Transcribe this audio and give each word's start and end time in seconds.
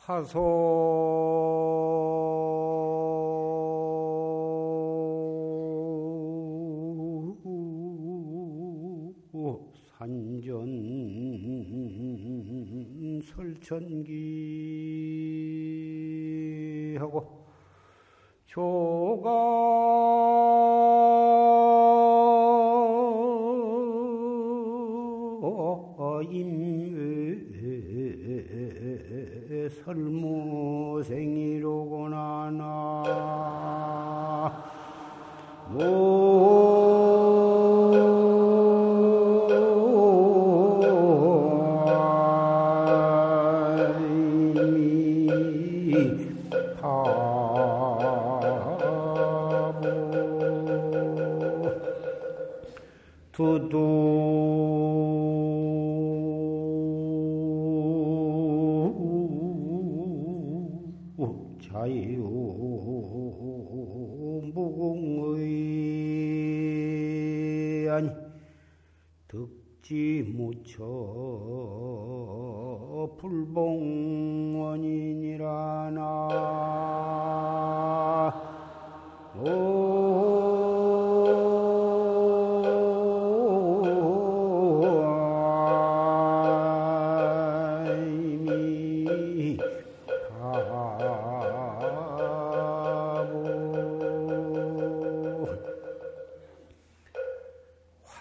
화소. 0.00 0.40
산전 9.98 10.66
설천기 13.22 14.06
하고 16.98 17.44
조가 18.46 19.28
임외 26.30 26.69
설무생이로 29.84 31.79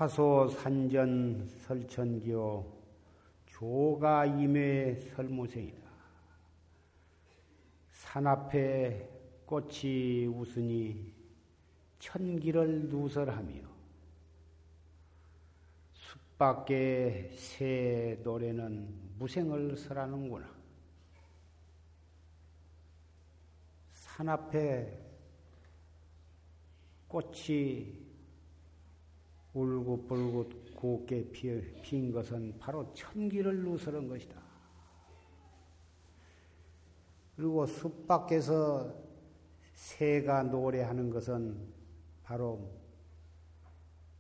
화소 0.10 0.48
산전 0.48 1.46
설천기요 1.68 2.66
조가 3.46 4.26
임의 4.26 5.02
설무생이다. 5.02 5.88
산 7.92 8.26
앞에 8.26 9.08
꽃이 9.46 10.26
웃으니 10.26 11.14
천기를 12.00 12.90
누설하며 12.90 13.62
숲 15.94 16.38
밖에 16.40 17.30
새 17.36 18.20
노래는 18.24 18.88
무생을 19.20 19.78
설하는구나. 19.78 20.50
산 23.92 24.28
앞에 24.28 24.92
꽃이 27.08 28.09
울긋불긋 29.60 30.76
곱게 30.76 31.30
피- 31.32 31.82
핀 31.82 32.12
것은 32.12 32.58
바로 32.60 32.94
천기를 32.94 33.64
누설한 33.64 34.08
것이다. 34.08 34.42
그리고 37.36 37.66
숲 37.66 38.08
밖에서 38.08 38.94
새가 39.74 40.44
노래하는 40.44 41.10
것은 41.10 41.58
바로 42.24 42.70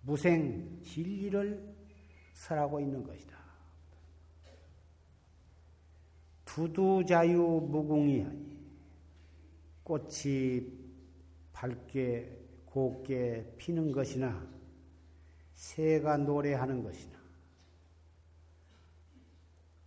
무생 0.01 0.81
진리를 0.83 1.75
설하고 2.33 2.79
있는 2.79 3.03
것이다. 3.03 3.37
두두자유 6.45 7.67
무궁이하니 7.69 8.59
꽃이 9.83 10.61
밝게 11.53 12.37
곱게 12.65 13.53
피는 13.57 13.91
것이나 13.91 14.48
새가 15.59 16.15
노래하는 16.15 16.81
것이나 16.81 17.19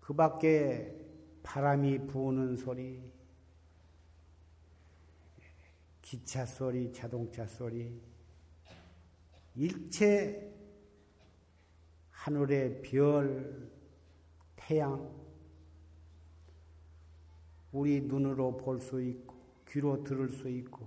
그 0.01 0.13
밖에 0.13 0.95
바람이 1.43 2.07
부는 2.09 2.59
소리, 2.59 3.11
기차 6.03 6.45
소리, 6.45 6.93
자동차 6.93 7.47
소리, 7.47 7.99
일체 9.55 10.53
하늘의 12.11 12.83
별, 12.83 13.71
태양, 14.55 15.11
우리 17.73 18.03
눈으로 18.03 18.59
볼 18.59 18.79
수 18.79 19.01
있고, 19.01 19.35
귀로 19.69 20.05
들을 20.05 20.29
수 20.29 20.51
있고, 20.51 20.87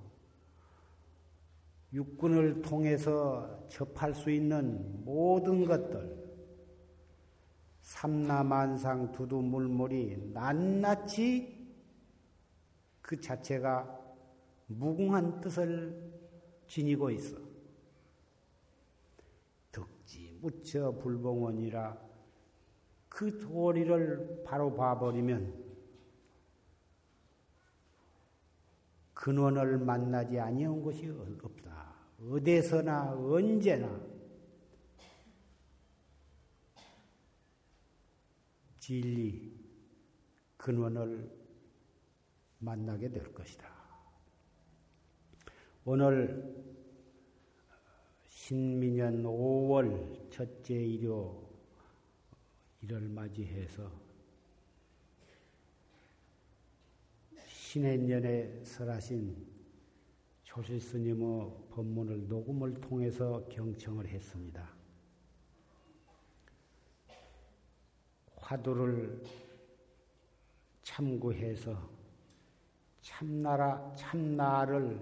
육군을 1.95 2.61
통해서 2.61 3.65
접할 3.69 4.13
수 4.13 4.29
있는 4.29 5.03
모든 5.05 5.65
것들, 5.65 6.25
삼라만상 7.81 9.13
두두물물이 9.13 10.31
낱낱이 10.33 11.55
그 13.01 13.21
자체가 13.21 13.97
무궁한 14.67 15.39
뜻을 15.39 16.11
지니고 16.67 17.11
있어. 17.11 17.37
덕지 19.71 20.37
무처 20.41 20.91
불봉원이라 20.91 21.97
그 23.07 23.39
도리를 23.39 24.43
바로 24.43 24.75
봐버리면 24.75 25.63
근원을 29.13 29.77
만나지 29.77 30.39
아니한 30.39 30.81
것이 30.81 31.09
없다. 31.41 31.84
어디서나 32.19 33.13
언제나 33.13 34.01
진리 38.79 39.53
근원을 40.57 41.29
만나게 42.59 43.09
될 43.09 43.33
것이다. 43.33 43.73
오늘 45.83 46.63
신민년 48.27 49.23
5월 49.23 50.31
첫째 50.31 50.75
일요 50.75 51.47
일을 52.81 53.01
맞이해서 53.09 53.91
신해년에 57.47 58.63
설하신 58.63 59.54
조실 60.55 60.79
스님의 60.79 61.51
법문을 61.69 62.29
녹음을 62.29 62.75
통해서 62.75 63.45
경청을 63.49 64.07
했습니다. 64.07 64.73
화두를 68.37 69.21
참고해서 70.81 71.77
참나라 73.01 73.93
참나를 73.95 74.97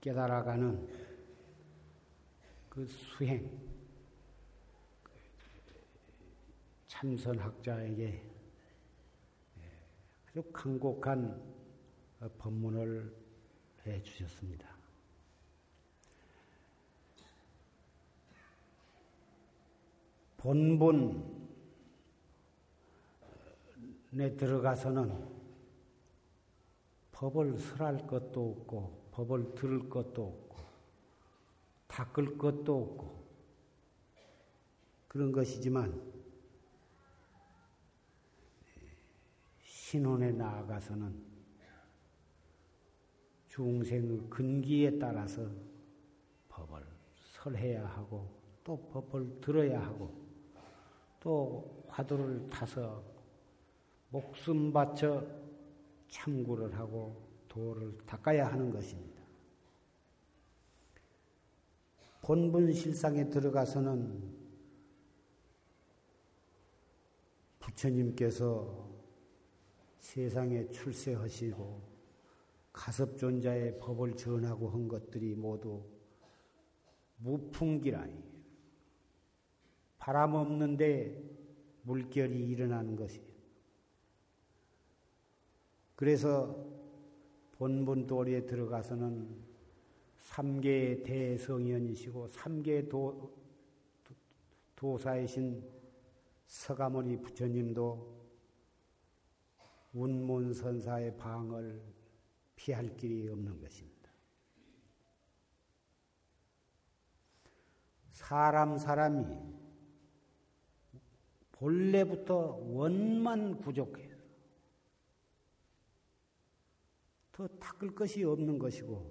깨달아가는 0.00 0.88
그 2.68 2.84
수행 2.84 3.48
참선학자에게 6.88 8.28
아주 10.26 10.42
강곡한 10.52 11.40
법문을 12.38 13.27
해 13.90 14.02
주셨습니다. 14.02 14.68
본분에 20.38 21.16
들어가서는 24.36 25.38
법을 27.12 27.58
설할 27.58 28.06
것도 28.06 28.50
없고, 28.50 29.08
법을 29.10 29.54
들을 29.56 29.88
것도 29.88 30.26
없고, 30.26 30.56
닦을 31.88 32.38
것도 32.38 32.82
없고, 32.82 33.28
그런 35.08 35.32
것이지만, 35.32 36.00
신혼에 39.60 40.30
나아가서는 40.30 41.27
중생의 43.58 44.30
근기에 44.30 45.00
따라서 45.00 45.44
법을 46.48 46.80
설해야 47.16 47.84
하고 47.86 48.30
또 48.62 48.76
법을 48.92 49.40
들어야 49.40 49.84
하고 49.84 50.14
또 51.18 51.84
화두를 51.88 52.48
타서 52.48 53.02
목숨 54.10 54.72
바쳐 54.72 55.26
참구를 56.06 56.72
하고 56.78 57.20
도를 57.48 57.98
닦아야 58.06 58.46
하는 58.46 58.70
것입니다. 58.70 59.20
본분 62.22 62.72
실상에 62.72 63.28
들어가서는 63.28 64.36
부처님께서 67.58 68.88
세상에 69.98 70.70
출세하시고 70.70 71.87
가섭존자의 72.78 73.76
법을 73.80 74.16
전하고 74.16 74.70
한 74.70 74.86
것들이 74.86 75.34
모두 75.34 75.82
무풍기라니 77.16 78.22
바람 79.98 80.34
없는데 80.34 81.20
물결이 81.82 82.38
일어나는 82.48 82.94
것이에요. 82.94 83.26
그래서 85.96 86.64
본분 87.52 88.06
도리에 88.06 88.46
들어가서는 88.46 89.28
삼계의 90.18 91.02
대성현이시고 91.02 92.28
삼계 92.28 92.88
도, 92.88 93.34
도사이신 94.76 95.68
서가모니 96.46 97.20
부처님도 97.22 98.16
운문선사의 99.92 101.16
방을 101.16 101.97
피할 102.58 102.96
길이 102.96 103.28
없는 103.28 103.60
것입니다. 103.60 104.10
사람 108.10 108.76
사람이 108.76 109.38
본래부터 111.52 112.34
원만 112.66 113.60
부족해서 113.60 114.16
더 117.30 117.46
닦을 117.46 117.94
것이 117.94 118.24
없는 118.24 118.58
것이고 118.58 119.08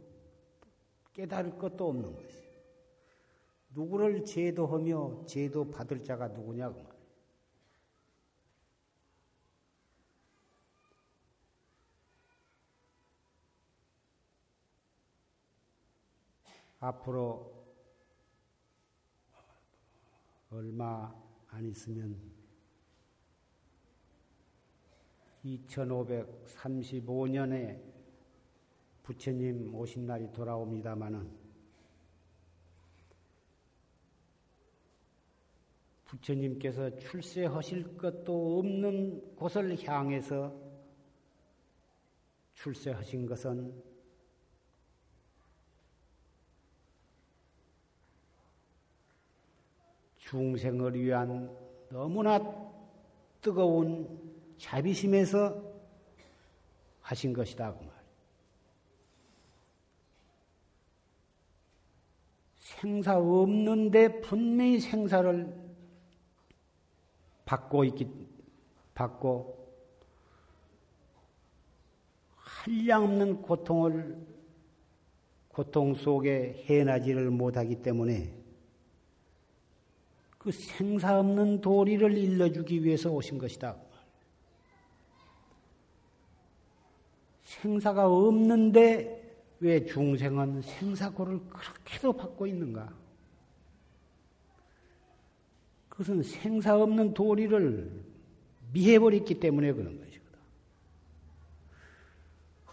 깨달을 1.13 1.57
것도 1.57 1.87
없는 1.87 2.17
것이. 2.17 2.45
누구를 3.69 4.25
제도하며 4.25 5.25
제도 5.25 5.71
받을 5.71 6.03
자가 6.03 6.27
누구냐고 6.27 6.83
말. 6.83 6.96
앞으로 16.79 17.57
얼마 20.49 21.13
안 21.49 21.65
있으면 21.65 22.17
2535년에 25.43 27.81
부처님 29.03 29.73
오신 29.73 30.05
날이 30.05 30.31
돌아옵니다마는 30.31 31.47
부처님께서 36.05 36.97
출세하실 36.97 37.97
것도 37.97 38.59
없는 38.59 39.35
곳을 39.35 39.77
향해서 39.85 40.55
출세하신 42.53 43.25
것은 43.25 43.96
중생을 50.29 50.95
위한 50.95 51.49
너무나 51.89 52.39
뜨거운 53.41 54.19
자비심에서 54.57 55.63
하신 57.01 57.31
것이다. 57.31 57.73
그 57.73 57.83
말. 57.85 57.95
생사 62.59 63.17
없는데 63.17 64.19
분명히 64.19 64.79
생사를 64.79 65.55
받고 67.45 67.85
있기, 67.85 68.27
받고 68.93 69.57
한량없는 72.35 73.41
고통을, 73.41 74.27
고통 75.47 75.95
속에 75.95 76.65
해나지를 76.67 77.31
못하기 77.31 77.81
때문에 77.81 78.36
그 80.47 80.51
생사 80.53 81.19
없는 81.19 81.59
도리를 81.59 82.17
일러주기 82.17 82.81
위해서 82.81 83.11
오신 83.11 83.37
것이다. 83.37 83.75
생사가 87.43 88.07
없는데 88.07 89.39
왜 89.59 89.85
중생은 89.85 90.61
생사고를 90.61 91.41
그렇게도 91.49 92.13
받고 92.13 92.47
있는가? 92.47 92.93
그것은 95.89 96.23
생사 96.23 96.81
없는 96.81 97.13
도리를 97.13 97.91
미해버렸기 98.71 99.41
때문에 99.41 99.73
그런 99.73 99.99
것이거든. 99.99 100.39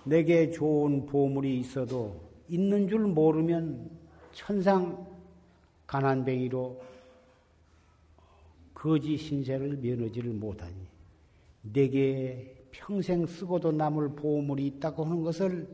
내게 0.05 0.49
좋은 0.53 1.06
보물이 1.06 1.59
있어도 1.59 2.21
있는 2.49 2.88
줄 2.88 3.00
모르면 3.00 3.91
천상 4.31 5.05
가난뱅이로 5.88 6.94
거지 8.84 9.16
신세를 9.16 9.78
면하지를 9.78 10.31
못하니 10.34 10.76
내게 11.62 12.66
평생 12.70 13.26
쓰고도 13.26 13.73
남을 13.73 14.11
보물이 14.11 14.66
있다고 14.66 15.06
하는 15.06 15.23
것을 15.23 15.66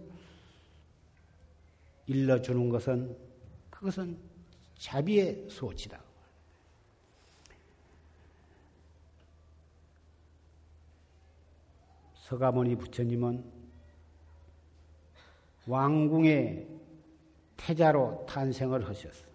일러주는 2.06 2.68
것은 2.68 3.16
그것은 3.68 4.16
자비의 4.78 5.46
소치다. 5.50 6.00
서가모니 12.14 12.76
부처님은 12.76 13.44
왕궁의 15.66 16.68
태자로 17.56 18.24
탄생을 18.28 18.88
하셨어. 18.88 19.29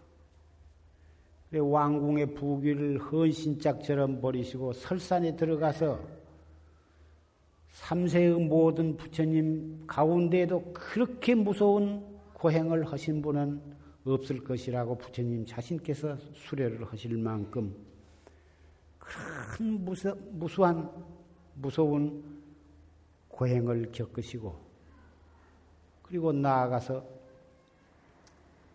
왕궁의 1.52 2.34
부귀를 2.34 3.00
헌신짝처럼 3.00 4.20
버리시고 4.20 4.74
설산에 4.74 5.36
들어가서 5.36 6.00
삼세의 7.70 8.40
모든 8.40 8.96
부처님 8.96 9.84
가운데에도 9.86 10.74
그렇게 10.74 11.36
무서운 11.36 12.04
고행을 12.34 12.92
하신 12.92 13.22
분은 13.22 13.62
없을 14.06 14.44
것이라고 14.44 14.98
부처님 14.98 15.46
자신께서 15.46 16.18
수료를 16.34 16.86
하실 16.86 17.18
만큼 17.18 17.76
큰 19.00 19.84
무서, 19.84 20.16
무수한 20.32 20.90
무서운 21.56 22.24
고행을 23.28 23.92
겪으시고 23.92 24.56
그리고 26.04 26.32
나아가서 26.32 27.06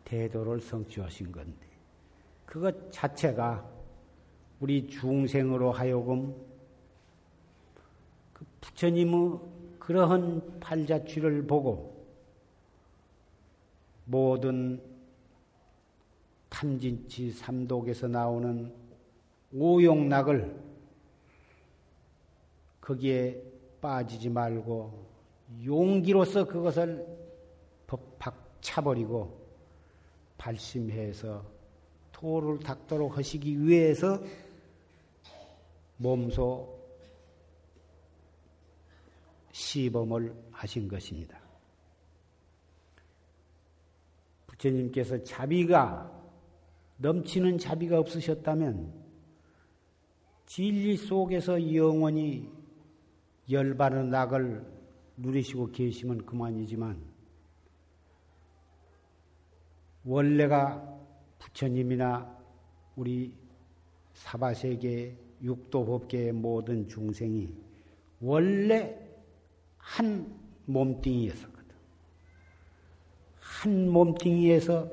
대도를 0.04 0.60
성취하신 0.60 1.32
건데 1.32 1.69
그것 2.50 2.90
자체가 2.90 3.64
우리 4.59 4.88
중생으로 4.88 5.71
하여금 5.71 6.35
그 8.33 8.45
부처님의 8.61 9.38
그러한 9.78 10.59
팔자취를 10.59 11.47
보고 11.47 12.04
모든 14.04 14.83
탐진치 16.49 17.30
삼독에서 17.30 18.09
나오는 18.09 18.75
오용락을 19.54 20.61
거기에 22.80 23.40
빠지지 23.80 24.28
말고 24.28 25.07
용기로서 25.64 26.49
그것을 26.49 27.07
박차버리고 28.19 29.38
발심해서 30.37 31.59
도를 32.20 32.58
닦도록 32.58 33.16
하시기 33.16 33.66
위해서 33.66 34.22
몸소 35.96 36.78
시범을 39.52 40.34
하신 40.50 40.86
것입니다. 40.86 41.40
부처님께서 44.46 45.22
자비가 45.24 46.12
넘치는 46.98 47.56
자비가 47.56 47.98
없으셨다면 47.98 48.92
진리 50.44 50.96
속에서 50.96 51.74
영원히 51.74 52.50
열반의 53.50 54.08
낙을 54.08 54.66
누리시고 55.16 55.70
계시면 55.70 56.26
그만이지만 56.26 57.02
원래가 60.04 61.00
부처님이나 61.40 62.38
우리 62.94 63.32
사바세계 64.14 65.16
육도법계의 65.42 66.32
모든 66.32 66.88
중생이 66.88 67.52
원래 68.20 68.97
한 69.78 70.26
몸뚱이였었거든. 70.66 71.61
한 73.40 73.88
몸뚱이에서 73.88 74.88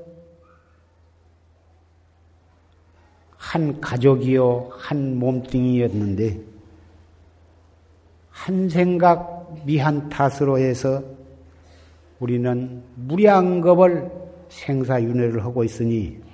한 3.36 3.80
가족이요, 3.80 4.70
한 4.74 5.18
몸뚱이였는데, 5.20 6.42
한 8.30 8.70
생각 8.70 9.63
미한 9.66 10.10
탓으로 10.10 10.58
해서 10.58 11.01
우리는 12.20 12.84
무량겁을 12.96 14.12
생사윤회를 14.50 15.44
하고 15.44 15.63
있으니, 15.63 16.26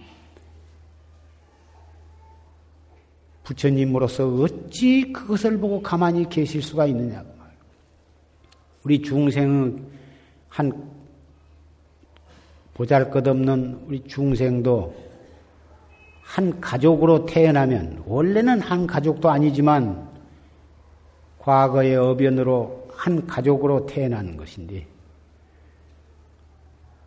부처님으로서 3.43 4.27
어찌 4.35 5.11
그것을 5.11 5.57
보고 5.57 5.81
가만히 5.81 6.27
계실 6.29 6.61
수가 6.61 6.85
있느냐고 6.85 7.27
말이에요. 7.37 7.59
우리 8.83 9.01
중생은 9.01 9.85
한 10.49 10.91
보잘 12.73 13.11
것 13.11 13.27
없는 13.27 13.85
우리 13.87 14.03
중생도 14.03 14.95
한 16.21 16.59
가족으로 16.59 17.25
태어나면 17.25 18.03
원래는 18.07 18.61
한 18.61 18.87
가족도 18.87 19.29
아니지만 19.29 20.09
과거의 21.37 21.95
어변으로 21.97 22.87
한 22.91 23.27
가족으로 23.27 23.85
태어나는 23.85 24.37
것인데 24.37 24.87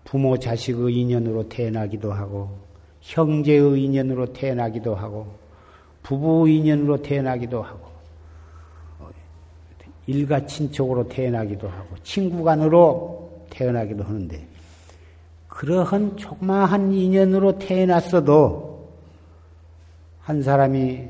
부모 0.05 0.39
자식의 0.39 0.95
인연으로 0.95 1.49
태어나기도 1.49 2.13
하고 2.13 2.59
형제의 3.01 3.83
인연으로 3.83 4.33
태어나기도 4.33 4.95
하고 4.95 5.46
부부 6.07 6.49
인연으로 6.49 7.03
태어나기도 7.03 7.61
하고 7.63 7.91
일가 10.07 10.47
친척으로 10.47 11.09
태어나기도 11.09 11.69
하고 11.69 11.97
친구간으로 12.05 13.45
태어나기도 13.51 14.05
하는데 14.05 14.47
그러한 15.49 16.17
조그마한 16.17 16.93
인연으로 16.93 17.59
태어났어도 17.59 18.89
한 20.21 20.43
사람이 20.43 21.09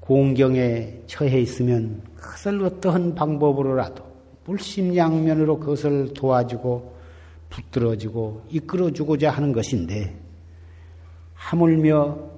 공경에 0.00 1.00
처해 1.06 1.40
있으면 1.40 2.02
그것을 2.16 2.62
어떠한 2.64 3.14
방법으로라도 3.14 4.04
물심양면으로 4.44 5.58
그것을 5.58 6.12
도와주고 6.12 6.96
붙들어주고 7.48 8.42
이끌어주고자 8.50 9.30
하는 9.30 9.52
것인데 9.52 10.14
하물며 11.32 12.35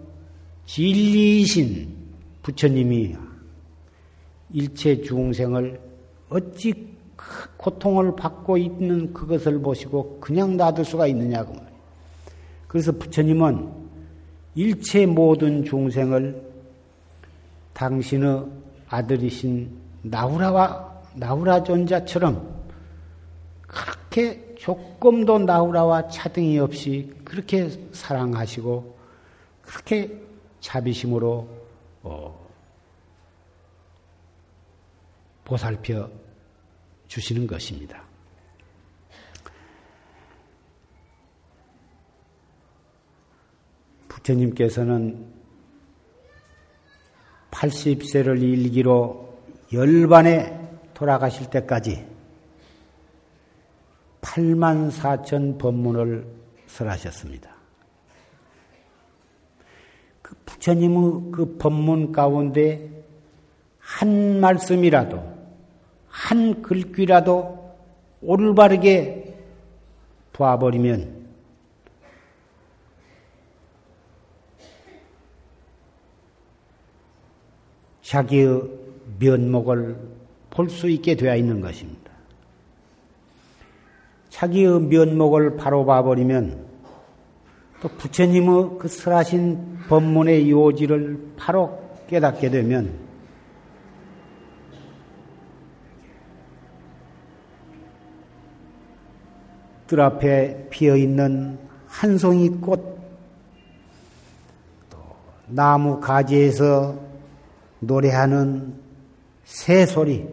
진리이신 0.69 1.89
부처님이 2.43 3.17
일체 4.53 5.01
중생을 5.01 5.81
어찌 6.29 6.95
고통을 7.57 8.15
받고 8.15 8.59
있는 8.59 9.15
그것을 9.15 9.61
보시고 9.61 10.21
그냥 10.21 10.59
놔둘 10.59 10.85
수가 10.85 11.07
있느냐고 11.07 11.55
말이에요. 11.55 11.73
그래서 12.69 12.93
부처님은 12.93 13.67
일체 14.57 15.07
모든 15.07 15.65
중생을 15.65 16.39
당신의 17.73 18.45
아들이신 18.89 19.71
나우라와 20.03 21.03
나우라 21.15 21.63
존자처럼 21.63 22.47
그렇게 23.67 24.55
조금도 24.59 25.39
나우라와 25.39 26.09
차등이 26.09 26.59
없이 26.59 27.11
그렇게 27.25 27.71
사랑하시고 27.93 28.99
그렇게 29.63 30.28
자비심으로 30.61 31.49
어, 32.03 32.49
보살펴 35.45 36.11
주시는 37.07 37.47
것입니다. 37.47 38.03
부처님께서는 44.09 45.27
80세를 47.51 48.43
일기로 48.43 49.39
열반에 49.73 50.59
돌아가실 50.95 51.51
때까지 51.51 52.07
8만 54.21 54.91
4천 54.91 55.59
법문을 55.59 56.27
설하셨습니다. 56.67 57.58
그 60.49 60.55
부처님의 60.55 61.33
그 61.33 61.57
법문 61.59 62.13
가운데 62.13 62.91
한 63.79 64.41
말씀이라도, 64.41 65.23
한 66.09 66.63
글귀라도 66.63 67.77
올바르게 68.23 69.37
봐버리면 70.33 71.19
자기의 78.03 78.63
면목을 79.19 79.97
볼 80.51 80.71
수 80.71 80.89
있게 80.89 81.15
되어 81.15 81.37
있는 81.37 81.61
것입니다. 81.61 82.11
자기의 84.31 84.81
면목을 84.81 85.57
바로 85.57 85.85
봐버리면 85.85 86.68
또 87.81 87.89
부처님의 87.89 88.79
그 88.79 88.89
설하신 88.89 89.79
법문의 89.89 90.51
요지를 90.51 91.35
바로 91.37 91.79
깨닫게 92.09 92.51
되면 92.51 93.09
뜰 99.87 100.01
앞에 100.01 100.69
피어 100.69 100.97
있는 100.97 101.59
한 101.87 102.19
송이 102.19 102.51
꽃, 102.61 102.99
또 104.91 104.99
나무 105.47 105.99
가지에서 105.99 106.95
노래하는 107.81 108.75
새 109.45 109.87
소리, 109.87 110.29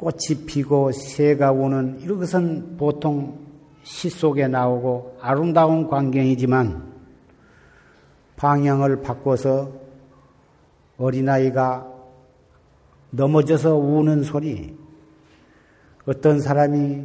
꽃이 0.00 0.46
피고 0.46 0.90
새가 0.92 1.52
우는 1.52 2.00
이런 2.00 2.20
것은 2.20 2.78
보통 2.78 3.38
시 3.82 4.08
속에 4.08 4.48
나오고 4.48 5.18
아름다운 5.20 5.88
광경이지만 5.88 6.90
방향을 8.36 9.02
바꿔서 9.02 9.70
어린아이가 10.96 11.86
넘어져서 13.10 13.76
우는 13.76 14.22
소리, 14.22 14.74
어떤 16.06 16.40
사람이 16.40 17.04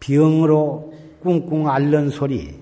병으로 0.00 0.94
꿍꿍 1.22 1.68
앓는 1.68 2.08
소리, 2.08 2.58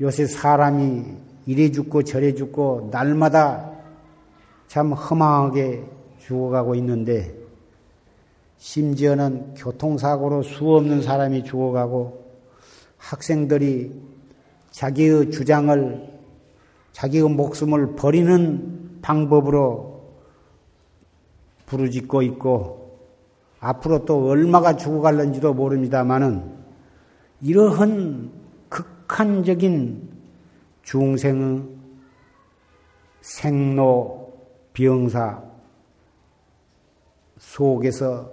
요새 0.00 0.26
사람이 0.26 1.04
이래 1.46 1.72
죽고 1.72 2.04
저래 2.04 2.32
죽고 2.32 2.90
날마다 2.92 3.73
참 4.74 4.92
허망하게 4.92 5.84
죽어가고 6.18 6.74
있는데 6.74 7.32
심지어는 8.56 9.54
교통사고로 9.54 10.42
수 10.42 10.68
없는 10.68 11.00
사람이 11.00 11.44
죽어가고 11.44 12.24
학생들이 12.98 13.92
자기의 14.72 15.30
주장을 15.30 16.08
자기의 16.90 17.22
목숨을 17.22 17.94
버리는 17.94 18.98
방법으로 19.00 20.10
부르짖고 21.66 22.22
있고 22.22 22.98
앞으로 23.60 24.04
또 24.04 24.26
얼마가 24.26 24.76
죽어갈는지도 24.76 25.54
모릅니다만은 25.54 26.52
이러한 27.42 28.32
극한적인 28.70 30.08
중생의 30.82 31.62
생로 33.20 34.23
병사 34.74 35.42
속에서 37.38 38.30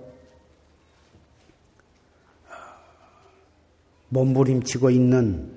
몸부림치고 4.09 4.89
있는 4.89 5.51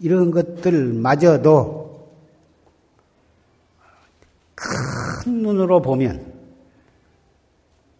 이런 0.00 0.30
것들마저도 0.30 2.10
큰 4.54 5.32
눈으로 5.42 5.80
보면 5.80 6.34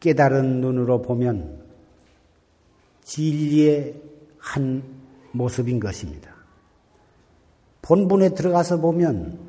깨달은 0.01 0.61
눈으로 0.61 1.01
보면 1.01 1.65
진리의 3.05 4.03
한 4.39 4.83
모습인 5.33 5.81
것입니다. 5.81 6.35
본분에 7.81 8.31
들어가서 8.31 8.81
보면 8.81 9.44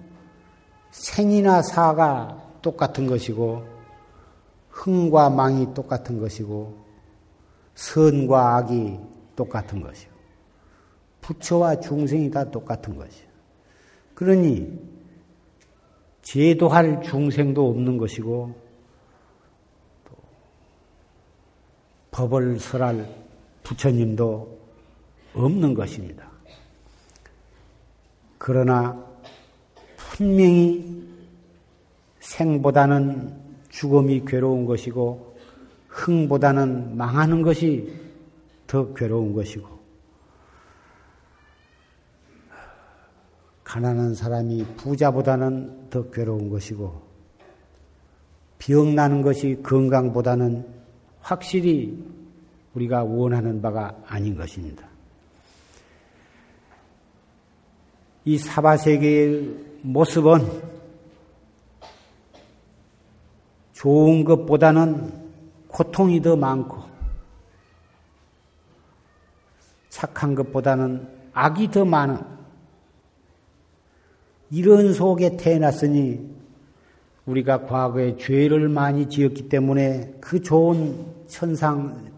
생이나 0.95 1.61
사가 1.61 2.59
똑같은 2.61 3.05
것이고 3.05 3.67
흥과 4.69 5.29
망이 5.29 5.73
똑같은 5.73 6.19
것이고 6.19 6.85
선과 7.75 8.55
악이 8.57 8.97
똑같은 9.35 9.81
것이고 9.81 10.15
부처와 11.21 11.79
중생이 11.81 12.31
다 12.31 12.49
똑같은 12.49 12.95
것이요. 12.95 13.27
그러니 14.13 14.79
제도할 16.21 17.03
중생도 17.03 17.69
없는 17.69 17.97
것이고 17.97 18.55
법을 22.11 22.59
설할 22.59 23.13
부처님도 23.63 24.59
없는 25.33 25.73
것입니다. 25.73 26.31
그러나 28.37 29.14
분명히 30.15 31.05
생보다는 32.21 33.37
죽음이 33.67 34.23
괴로운 34.25 34.65
것이고 34.65 35.35
흥보다는 35.89 36.95
망하는 36.95 37.41
것이 37.41 37.93
더 38.65 38.93
괴로운 38.93 39.33
것이고 39.33 39.67
가난한 43.65 44.15
사람이 44.15 44.65
부자보다는 44.77 45.89
더 45.89 46.09
괴로운 46.09 46.49
것이고 46.49 47.01
병 48.57 48.95
나는 48.95 49.21
것이 49.21 49.59
건강보다는 49.61 50.65
확실히 51.19 52.01
우리가 52.73 53.03
원하는 53.03 53.61
바가 53.61 54.01
아닌 54.07 54.37
것입니다. 54.37 54.87
이 58.23 58.37
사바세계의 58.37 59.74
모습은 59.85 60.39
좋은 63.73 64.23
것보다는 64.23 65.13
고통이 65.67 66.21
더 66.21 66.35
많고 66.35 66.83
착한 69.89 70.33
것보다는 70.33 71.07
악이 71.33 71.69
더 71.69 71.85
많은 71.85 72.17
이런 74.49 74.93
속에 74.93 75.37
태어났으니 75.37 76.33
우리가 77.27 77.65
과거에 77.65 78.17
죄를 78.17 78.69
많이 78.69 79.07
지었기 79.07 79.49
때문에 79.49 80.15
그 80.19 80.41
좋은 80.41 81.05
천상 81.27 82.11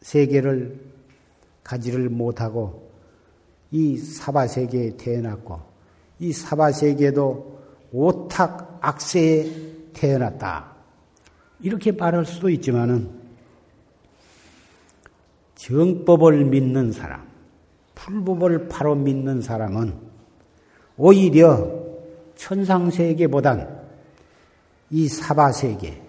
세계를 0.00 0.78
가지를 1.64 2.08
못하고 2.08 2.88
이 3.72 3.96
사바 3.96 4.46
세계에 4.46 4.96
태어났고 4.96 5.75
이 6.18 6.32
사바 6.32 6.72
세계도 6.72 7.60
오탁 7.92 8.78
악세에 8.80 9.50
태어났다. 9.92 10.72
이렇게 11.60 11.92
말할 11.92 12.26
수도 12.26 12.48
있지만은 12.50 13.10
정법을 15.54 16.44
믿는 16.44 16.92
사람, 16.92 17.26
풀법을 17.94 18.68
바로 18.68 18.94
믿는 18.94 19.40
사람은 19.40 19.94
오히려 20.96 21.86
천상세계보단 22.36 23.86
이 24.90 25.08
사바세계, 25.08 26.02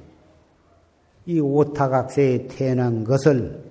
이 1.25 1.39
오타각세에 1.39 2.47
태어난 2.47 3.03
것을 3.03 3.63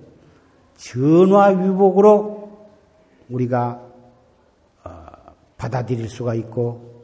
전화위복으로 0.75 2.67
우리가 3.29 3.81
어, 3.81 3.86
받아들일 5.57 6.07
수가 6.09 6.35
있고 6.35 7.03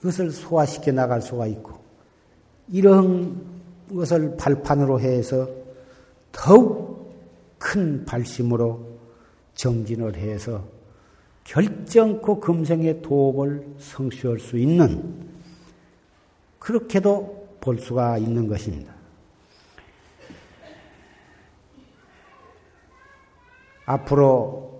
이것을 0.00 0.30
소화시켜 0.30 0.92
나갈 0.92 1.22
수가 1.22 1.46
있고 1.46 1.72
이런 2.68 3.40
것을 3.94 4.36
발판으로 4.36 5.00
해서 5.00 5.48
더욱 6.32 7.14
큰 7.58 8.04
발심으로 8.04 8.94
정진을 9.54 10.16
해서 10.16 10.64
결정코 11.44 12.40
금생의 12.40 13.02
도업을 13.02 13.74
성취할 13.78 14.38
수 14.38 14.58
있는 14.58 15.34
그렇게도 16.58 17.58
볼 17.60 17.78
수가 17.78 18.18
있는 18.18 18.48
것입니다. 18.48 18.94
앞으로 23.86 24.73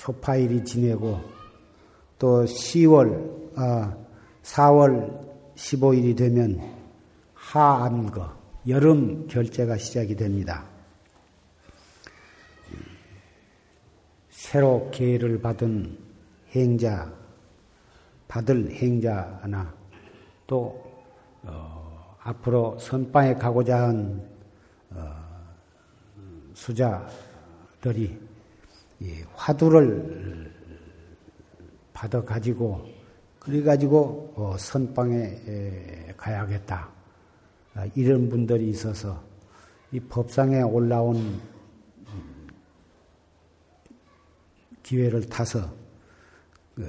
초파일이 0.00 0.64
지내고 0.64 1.20
또 2.18 2.44
10월, 2.44 3.52
아, 3.54 3.94
4월 4.42 5.28
15일이 5.54 6.16
되면 6.16 6.58
하암거, 7.34 8.34
여름 8.68 9.26
결제가 9.26 9.76
시작이 9.76 10.16
됩니다. 10.16 10.64
새로 14.30 14.90
기회를 14.90 15.42
받은 15.42 15.98
행자, 16.52 17.12
받을 18.26 18.70
행자나 18.70 19.74
또 20.46 20.82
어, 21.42 22.16
앞으로 22.22 22.78
선방에 22.78 23.34
가고자 23.34 23.88
한 23.88 24.26
어, 24.92 25.14
수자들이 26.54 28.29
화두를 29.34 30.50
받아 31.92 32.22
가지고 32.22 32.86
그래 33.38 33.62
가지고 33.62 34.32
어, 34.36 34.56
선방에 34.58 36.12
가야겠다. 36.16 36.88
아, 37.74 37.86
이런 37.94 38.28
분들이 38.28 38.68
있어서 38.68 39.22
이 39.92 39.98
법상에 40.00 40.60
올라온 40.62 41.40
기회를 44.82 45.28
타서 45.28 45.72
그 46.74 46.84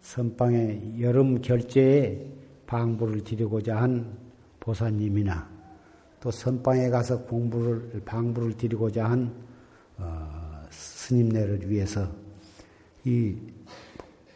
선방의 0.00 1.00
여름 1.00 1.40
결제에 1.40 2.24
방부를 2.66 3.24
드리고자 3.24 3.76
한 3.76 4.16
보사님이나 4.60 5.48
또 6.20 6.30
선방에 6.30 6.88
가서 6.88 7.22
공부를 7.24 8.02
방부를 8.04 8.56
드리고자 8.56 9.10
한 9.10 9.34
어, 9.98 10.33
스님네를 11.04 11.70
위해서 11.70 12.08
이 13.04 13.36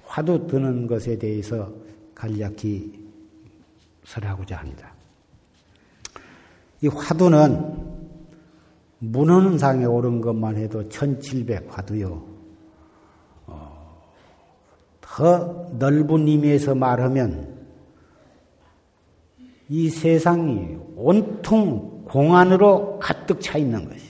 화두 0.05 0.47
드는 0.47 0.87
것에 0.87 1.17
대해서 1.19 1.73
간략히 2.15 2.93
설하고자 4.05 4.57
합니다. 4.57 4.93
이 6.83 6.89
화두는 6.89 7.99
문헌상에 8.99 9.85
오른 9.85 10.21
것만 10.21 10.57
해도 10.57 10.89
1700 10.89 11.67
화두요. 11.71 12.27
더 15.01 15.69
넓은 15.79 16.29
의미에서 16.29 16.75
말하면 16.75 17.57
이 19.69 19.89
세상이 19.89 20.77
온통 20.97 22.05
공안으로 22.05 22.99
가득 22.99 23.41
차 23.41 23.59
있는 23.59 23.89
것이요. 23.89 24.08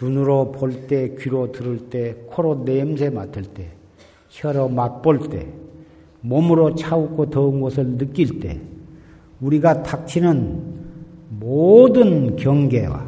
눈으로 0.00 0.52
볼 0.52 0.86
때, 0.86 1.14
귀로 1.18 1.52
들을 1.52 1.88
때, 1.88 2.16
코로 2.26 2.64
냄새 2.64 3.10
맡을 3.10 3.44
때, 3.44 3.70
혀로 4.28 4.68
맛볼 4.68 5.28
때, 5.30 5.46
몸으로 6.20 6.74
차갑고 6.74 7.30
더운 7.30 7.60
것을 7.60 7.96
느낄 7.96 8.40
때, 8.40 8.60
우리가 9.40 9.82
닥치는 9.82 10.76
모든 11.30 12.36
경계와 12.36 13.04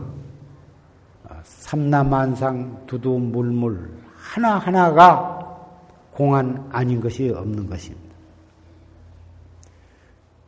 삼라만상 1.42 2.84
두두물물 2.86 3.90
하나하나가 4.14 5.38
공안 6.12 6.68
아닌 6.70 7.00
것이 7.00 7.30
없는 7.30 7.68
것입니다. 7.68 8.08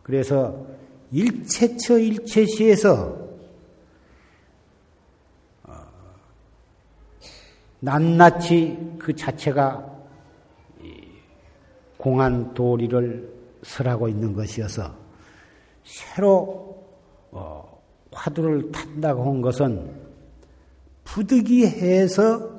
그래서 0.03 0.67
일체처 1.13 1.99
일체시에서 1.99 3.30
낱낱이 7.81 8.97
그 8.99 9.15
자체가 9.15 9.91
공안 11.97 12.55
도리를 12.55 13.31
설하고 13.63 14.09
있는 14.09 14.33
것이어서 14.33 14.95
새로 15.85 16.83
어, 17.31 17.83
화두를 18.13 18.73
탄다고 18.73 19.25
한 19.25 19.41
것은 19.41 19.95
부득이해서 21.05 22.59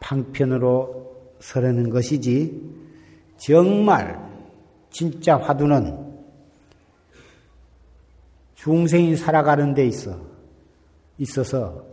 방편으로 0.00 1.34
설하는 1.40 1.90
것이지 1.90 2.62
정말 3.36 4.18
진짜 4.90 5.36
화두는 5.36 6.06
중생이 8.54 9.16
살아가는 9.16 9.74
데 9.74 9.86
있어 9.86 10.18
있어서 11.18 11.84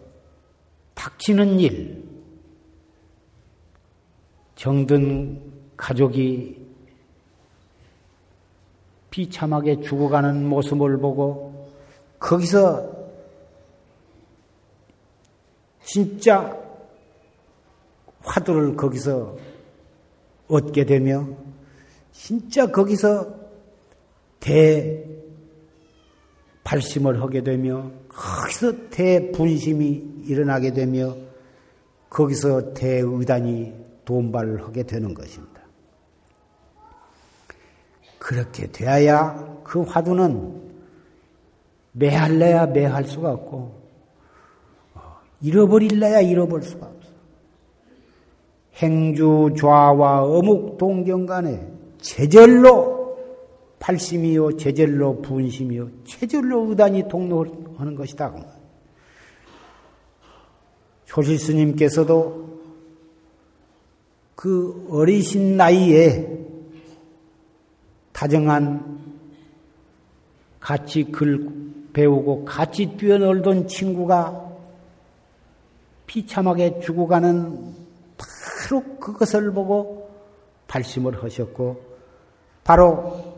닥치는 0.95 1.59
일, 1.59 2.12
정든 4.63 5.41
가족이 5.75 6.57
비참하게 9.09 9.81
죽어가는 9.81 10.47
모습을 10.47 10.99
보고 10.99 11.69
거기서 12.17 12.89
진짜 15.83 16.57
화두를 18.21 18.77
거기서 18.77 19.35
얻게 20.47 20.85
되며 20.85 21.27
진짜 22.13 22.67
거기서 22.67 23.35
대 24.39 25.05
발심을 26.63 27.21
하게 27.21 27.43
되며 27.43 27.91
거기서 28.07 28.89
대분심이 28.91 30.23
일어나게 30.23 30.71
되며 30.71 31.17
거기서 32.09 32.73
대의단이 32.73 33.82
돈발을 34.05 34.63
하게 34.63 34.83
되는 34.83 35.13
것입니다. 35.13 35.61
그렇게 38.19 38.71
되어야 38.71 39.61
그 39.63 39.81
화두는 39.81 40.61
매할래야 41.93 42.67
매할 42.67 43.03
수가 43.05 43.31
없고 43.31 43.83
잃어버릴래야 45.41 46.21
잃어버릴 46.21 46.67
수가 46.67 46.87
없어. 46.87 47.11
행주 48.75 49.53
좌와 49.57 50.23
어묵 50.23 50.77
동경 50.77 51.25
간에 51.25 51.69
제절로 51.99 53.17
팔심이요, 53.79 54.55
제절로 54.55 55.21
분심이요, 55.21 55.89
체절로 56.05 56.69
의단이 56.69 57.09
동로하는 57.09 57.95
것이다. 57.95 58.33
조실 61.05 61.37
스님께서도 61.37 62.52
그 64.35 64.87
어리신 64.89 65.57
나이에 65.57 66.39
다정한 68.11 69.01
같이 70.59 71.05
글 71.05 71.49
배우고 71.93 72.45
같이 72.45 72.97
뛰어놀던 72.97 73.67
친구가 73.67 74.51
비참하게 76.07 76.79
죽어가는 76.79 77.75
바로 78.17 78.97
그것을 78.99 79.51
보고 79.51 80.09
발심을 80.67 81.23
하셨고 81.23 81.81
바로 82.63 83.33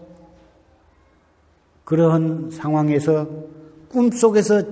그러한 1.84 2.52
상황에서 2.52 3.28
꿈속에서 3.90 4.64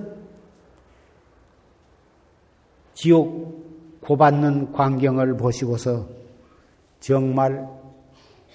지옥 2.94 3.63
고받는 4.04 4.72
광경을 4.72 5.36
보시고서 5.36 6.06
정말 7.00 7.66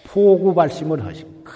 포구 0.05 0.53
발심을 0.53 1.03
하십니다. 1.05 1.51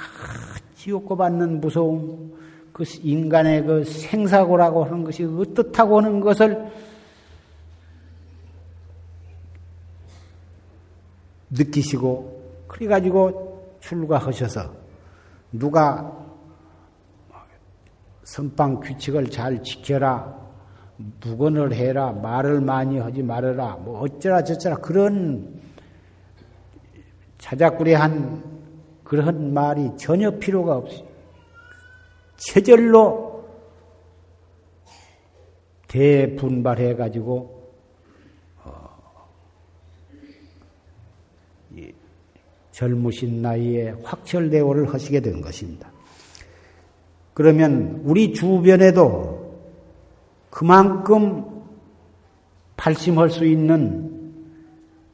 지옥 0.75 1.05
고 1.05 1.15
받는 1.15 1.61
무서움, 1.61 2.33
그 2.73 2.83
인간의 3.01 3.63
그 3.63 3.83
생사고라고 3.83 4.83
하는 4.83 5.03
것이 5.03 5.23
어떻다고 5.23 5.97
하는 6.01 6.19
것을 6.19 6.71
느끼시고 11.51 12.65
그래가지고 12.67 13.77
출가하셔서 13.79 14.73
누가 15.51 16.11
선방 18.23 18.79
규칙을 18.79 19.29
잘 19.29 19.61
지켜라 19.61 20.42
무건을 21.21 21.73
해라 21.73 22.11
말을 22.11 22.61
많이 22.61 22.97
하지 22.99 23.23
말아라 23.23 23.75
뭐 23.77 24.01
어쩌라 24.01 24.43
저쩌라 24.43 24.77
그런 24.77 25.61
자작구레한 27.37 28.43
그런 29.03 29.53
말이 29.53 29.91
전혀 29.97 30.31
필요가 30.31 30.77
없이 30.77 31.03
체절로 32.37 33.45
대분발해 35.87 36.95
가지고 36.95 37.53
젊으신 42.73 43.41
나이에 43.41 43.93
확철대오를 44.03 44.93
하시게 44.93 45.21
된 45.21 45.41
것입니다. 45.41 45.91
그러면 47.33 48.01
우리 48.03 48.33
주변에도 48.33 49.42
그만큼 50.53 51.43
발심할 52.77 53.31
수 53.31 53.43
있는 53.43 54.33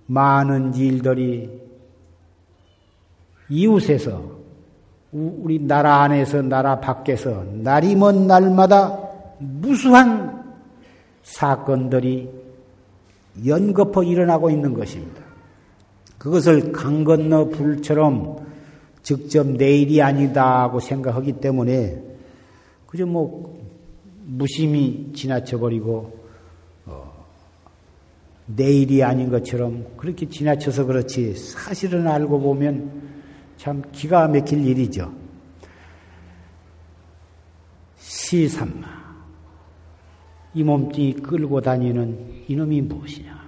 많은 0.06 0.74
일들이 0.74 1.50
이웃에서 3.48 4.22
우리 5.14 5.60
나라 5.60 6.02
안에서 6.02 6.42
나라 6.42 6.82
밖에서 6.82 7.46
날이 7.54 7.96
먼 7.96 8.28
날마다 8.28 9.00
무수한 9.38 10.44
사건들이 11.24 12.30
연거푸 13.46 14.04
일어나고 14.04 14.50
있는 14.50 14.74
것입니다. 14.74 15.22
그것을 16.18 16.74
강 16.74 17.06
건너 17.06 17.46
불처럼 17.46 18.46
직접 19.04 19.48
내일이 19.48 20.02
아니다 20.02 20.64
하고 20.64 20.82
생각하기 20.82 21.40
때문에 21.40 22.04
그저 22.88 23.06
뭐 23.06 23.59
무심히 24.30 25.12
지나쳐버리고 25.14 26.20
어, 26.86 27.26
내일이 28.46 29.04
아닌 29.04 29.30
것처럼 29.30 29.86
그렇게 29.98 30.30
지나쳐서 30.30 30.86
그렇지 30.86 31.36
사실은 31.36 32.08
알고 32.08 32.40
보면 32.40 33.10
참 33.58 33.82
기가 33.92 34.28
막힐 34.28 34.66
일이죠. 34.66 35.14
시삼마 37.98 38.88
이 40.54 40.64
몸뚱이 40.64 41.14
끌고 41.14 41.62
다니는 41.62 42.46
이놈이 42.48 42.82
무엇이냐? 42.82 43.40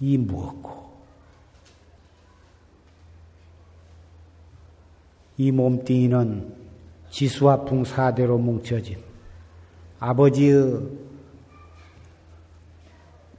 이 0.00 0.16
무엇고 0.16 0.79
이 5.40 5.50
몸뚱이는 5.50 6.52
지수와 7.08 7.64
풍사대로 7.64 8.36
뭉쳐진 8.36 8.98
아버지의 9.98 10.82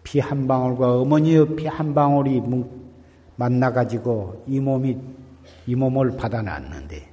피 0.01 0.19
한 0.19 0.47
방울과 0.47 0.99
어머니의 0.99 1.55
피 1.55 1.67
한 1.67 1.93
방울이 1.93 2.41
만나가지고 3.35 4.45
이 4.47 4.59
몸이 4.59 4.97
이 5.67 5.75
몸을 5.75 6.17
받아놨는데 6.17 7.07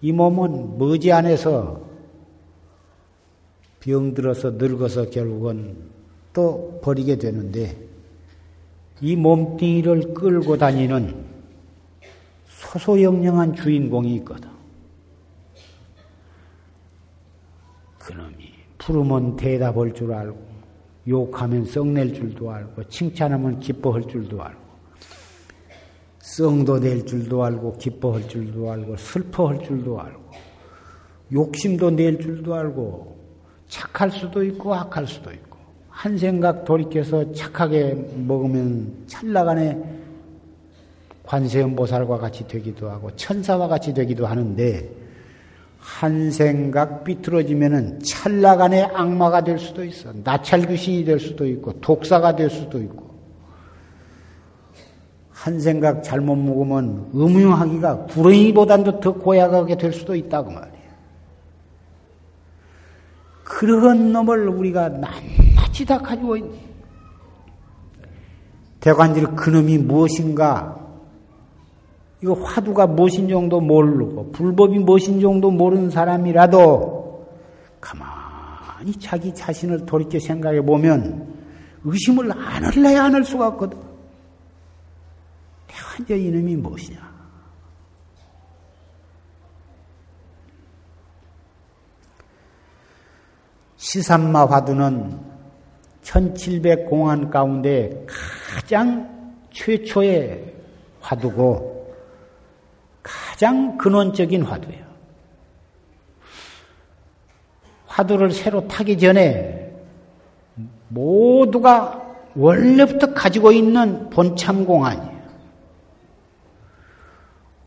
이 0.00 0.10
몸은 0.10 0.76
머지 0.76 1.12
안에서 1.12 1.80
병들어서 3.78 4.50
늙어서 4.58 5.08
결국은 5.08 5.76
또 6.32 6.80
버리게 6.82 7.14
되는데 7.14 7.78
이 9.00 9.14
몸뚱이를 9.14 10.14
끌고 10.14 10.58
다니는 10.58 11.29
소소영령한 12.60 13.54
주인공이 13.54 14.16
있거든. 14.16 14.50
그놈이 17.98 18.52
부르면 18.78 19.36
대답할 19.36 19.92
줄 19.94 20.12
알고 20.12 20.38
욕하면 21.08 21.64
썩낼 21.64 22.12
줄도 22.12 22.50
알고 22.50 22.84
칭찬하면 22.84 23.60
기뻐할 23.60 24.06
줄도 24.06 24.42
알고 24.42 24.60
썩도 26.18 26.78
낼 26.80 27.04
줄도 27.04 27.42
알고 27.42 27.78
기뻐할 27.78 28.28
줄도 28.28 28.70
알고 28.70 28.96
슬퍼할 28.96 29.64
줄도 29.64 29.98
알고 29.98 30.20
욕심도 31.32 31.90
낼 31.90 32.20
줄도 32.20 32.54
알고 32.54 33.18
착할 33.68 34.10
수도 34.10 34.44
있고 34.44 34.74
악할 34.74 35.06
수도 35.06 35.32
있고 35.32 35.58
한 35.88 36.16
생각 36.18 36.64
돌이켜서 36.64 37.32
착하게 37.32 37.94
먹으면 38.16 39.04
찰나간에 39.06 39.99
관세음보살과 41.30 42.18
같이 42.18 42.46
되기도 42.48 42.90
하고 42.90 43.14
천사와 43.14 43.68
같이 43.68 43.94
되기도 43.94 44.26
하는데 44.26 44.90
한 45.78 46.30
생각 46.32 47.04
비틀어지면은 47.04 48.00
찰나간에 48.00 48.82
악마가 48.82 49.42
될 49.42 49.58
수도 49.58 49.84
있어. 49.84 50.12
나찰 50.24 50.66
귀신이 50.66 51.04
될 51.04 51.20
수도 51.20 51.46
있고 51.46 51.80
독사가 51.80 52.34
될 52.34 52.50
수도 52.50 52.80
있고 52.82 53.10
한 55.30 55.60
생각 55.60 56.02
잘못 56.02 56.34
먹으면 56.34 57.10
음흉하기가 57.14 58.06
구렁이보다도 58.06 58.98
더 58.98 59.12
고약하게 59.14 59.76
될 59.76 59.92
수도 59.92 60.16
있다고 60.16 60.50
말이야. 60.50 60.80
그런 63.44 64.12
놈을 64.12 64.48
우리가 64.48 64.88
낱낱이 64.88 65.84
다 65.86 65.98
가지고 65.98 66.36
있네. 66.36 66.60
대관절 68.80 69.36
그놈이 69.36 69.78
무엇인가? 69.78 70.89
이거 72.22 72.34
화두가 72.34 72.86
무엇인 72.86 73.28
정도 73.28 73.60
모르고 73.60 74.32
불법이 74.32 74.78
무엇인 74.78 75.20
정도 75.20 75.50
모르는 75.50 75.90
사람이라도 75.90 77.26
가만 77.80 78.20
가만히 78.80 78.92
자기 78.98 79.34
자신을 79.34 79.84
돌이켜 79.84 80.18
생각해 80.18 80.62
보면 80.62 81.38
의심을 81.84 82.32
안 82.32 82.64
할래야 82.64 83.04
안 83.04 83.14
할 83.14 83.24
수가 83.24 83.48
없거든. 83.48 83.78
대환자 85.66 86.14
이놈이 86.14 86.56
무엇이냐? 86.56 87.10
시산마 93.76 94.46
화두는 94.46 95.18
1700 96.02 96.88
공안 96.88 97.30
가운데 97.30 98.06
가장 98.06 99.08
최초의 99.52 100.54
화두고 101.00 101.79
가장 103.02 103.78
근원적인 103.78 104.42
화두예요. 104.42 104.84
화두를 107.86 108.30
새로 108.30 108.66
타기 108.68 108.98
전에 108.98 109.74
모두가 110.88 112.00
원래부터 112.34 113.14
가지고 113.14 113.52
있는 113.52 114.10
본참 114.10 114.64
공안이에요. 114.64 115.20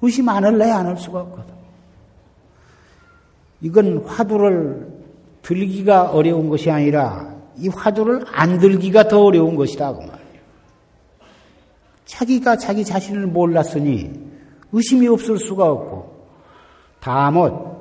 의심 0.01 0.29
안 0.29 0.43
할래 0.43 0.69
안할 0.69 0.97
수가 0.97 1.21
없거든. 1.21 1.53
이건 3.61 4.03
화두를 4.05 4.87
들기가 5.41 6.11
어려운 6.11 6.49
것이 6.49 6.69
아니라 6.69 7.33
이 7.57 7.67
화두를 7.69 8.25
안 8.31 8.59
들기가 8.59 9.07
더 9.07 9.23
어려운 9.23 9.55
것이다 9.55 9.93
그 9.93 9.99
말이에요. 9.99 10.43
자기가 12.05 12.57
자기 12.57 12.83
자신을 12.83 13.27
몰랐으니 13.27 14.32
의심이 14.73 15.07
없을 15.07 15.37
수가 15.37 15.71
없고 15.71 16.27
다못 16.99 17.73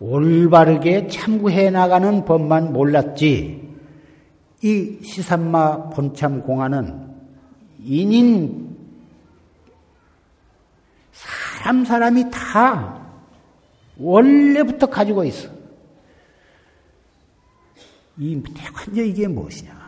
올바르게 0.00 1.06
참고해 1.06 1.70
나가는 1.70 2.24
법만 2.24 2.72
몰랐지 2.72 3.62
이 4.62 4.98
시산마 5.02 5.90
본참 5.90 6.42
공안은 6.42 7.12
인인 7.84 8.76
사람 11.12 11.84
사람이 11.84 12.30
다 12.30 13.00
원래부터 13.96 14.86
가지고 14.86 15.24
있어. 15.24 15.48
이 18.18 18.42
대관절 18.42 19.06
이게 19.06 19.28
무엇이냐? 19.28 19.82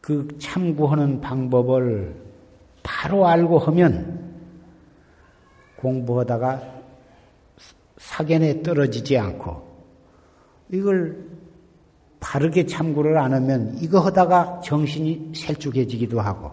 그 0.00 0.28
참고하는 0.38 1.20
방법을 1.20 2.23
바로 2.84 3.26
알고 3.26 3.58
하면 3.58 4.22
공부하다가 5.76 6.62
사견에 7.96 8.62
떨어지지 8.62 9.18
않고 9.18 9.64
이걸 10.70 11.26
바르게 12.20 12.66
참고를 12.66 13.18
안 13.18 13.32
하면 13.32 13.76
이거 13.80 13.98
하다가 14.00 14.60
정신이 14.62 15.32
셀쭉해지기도 15.34 16.20
하고 16.20 16.52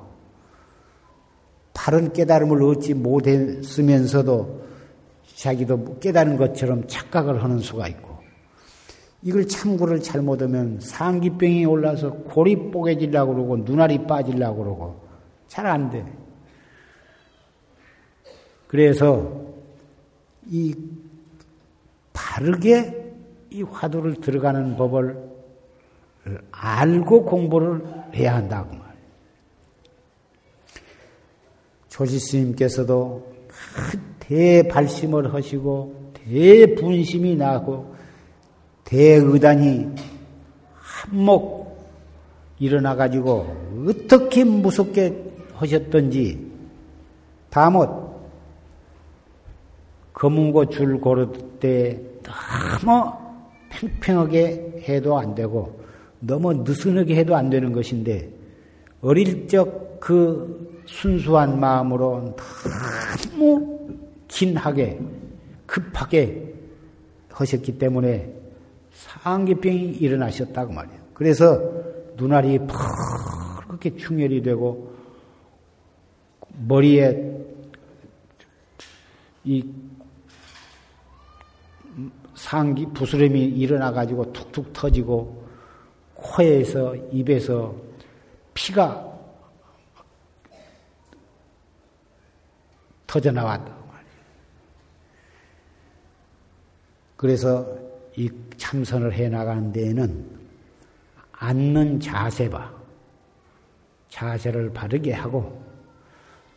바른 1.73 2.11
깨달음을 2.11 2.63
얻지 2.63 2.95
못했으면서도 2.95 4.61
자기도 5.35 5.99
깨달은 5.99 6.37
것처럼 6.37 6.87
착각을 6.87 7.43
하는 7.43 7.59
수가 7.59 7.87
있고 7.89 8.19
이걸 9.21 9.47
참고를 9.47 10.01
잘못하면 10.01 10.79
상기병이 10.79 11.65
올라서 11.65 12.11
골이 12.23 12.71
뽀개지려고 12.71 13.33
그러고 13.33 13.57
눈알이 13.57 14.07
빠지려고 14.07 14.63
그러고 14.63 15.01
잘 15.47 15.65
안 15.65 15.89
돼. 15.89 16.20
그래서 18.71 19.29
이 20.47 20.73
바르게 22.13 23.13
이 23.49 23.63
화두를 23.63 24.15
들어가는 24.21 24.77
법을 24.77 25.29
알고 26.51 27.25
공부를 27.25 27.83
해야 28.15 28.35
한다고 28.35 28.69
말이에요. 28.69 28.91
조지 31.89 32.17
스님께서도 32.17 33.29
대발심을 34.19 35.33
하시고 35.33 36.13
대분심이 36.13 37.35
나고 37.35 37.93
대의단이 38.85 39.89
한몫 40.75 41.75
일어나 42.57 42.95
가지고 42.95 43.53
어떻게 43.85 44.45
무섭게 44.45 45.25
하셨던지 45.55 46.49
다못 47.49 48.10
검은고 50.13 50.69
줄 50.69 50.99
고를 50.99 51.27
때 51.59 51.99
너무 52.23 53.11
팽팽하게 53.69 54.83
해도 54.87 55.17
안 55.17 55.33
되고 55.35 55.79
너무 56.19 56.53
느슨하게 56.53 57.15
해도 57.15 57.35
안 57.35 57.49
되는 57.49 57.71
것인데 57.71 58.29
어릴 59.01 59.47
적 59.47 59.91
그 60.01 60.83
순수한 60.87 61.59
마음으로 61.59 62.35
너무 63.29 63.79
긴하게 64.27 64.99
급하게 65.67 66.53
하셨기 67.29 67.77
때문에 67.77 68.33
상기병이 68.91 69.91
일어나셨다고 69.91 70.73
말이에요. 70.73 70.99
그래서 71.13 71.61
눈알이 72.17 72.61
그렇게 73.67 73.95
충혈이 73.95 74.41
되고 74.41 74.91
머리에 76.67 77.31
이 79.43 79.63
상기 82.41 82.87
부스럼이 82.87 83.39
일어나 83.39 83.91
가지고 83.91 84.33
툭툭 84.33 84.73
터지고 84.73 85.45
코에서 86.15 86.95
입에서 87.11 87.75
피가 88.55 89.11
터져 93.05 93.31
나왔다. 93.31 93.75
그래서 97.15 97.77
이 98.17 98.27
참선을 98.57 99.13
해 99.13 99.29
나가는 99.29 99.71
데에는 99.71 100.39
앉는 101.33 101.99
자세봐 101.99 102.73
자세를 104.09 104.73
바르게 104.73 105.13
하고 105.13 105.63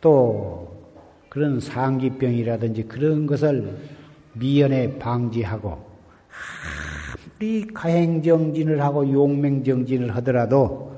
또 0.01 0.83
그런 1.29 1.59
상기병이라든지 1.59 2.85
그런 2.85 3.27
것을 3.27 3.94
미연에 4.35 4.97
방지하고 4.99 5.85
아무리 7.35 7.67
가행정진을 7.67 8.81
하고 8.81 9.11
용맹정진을 9.11 10.15
하더라도 10.17 10.95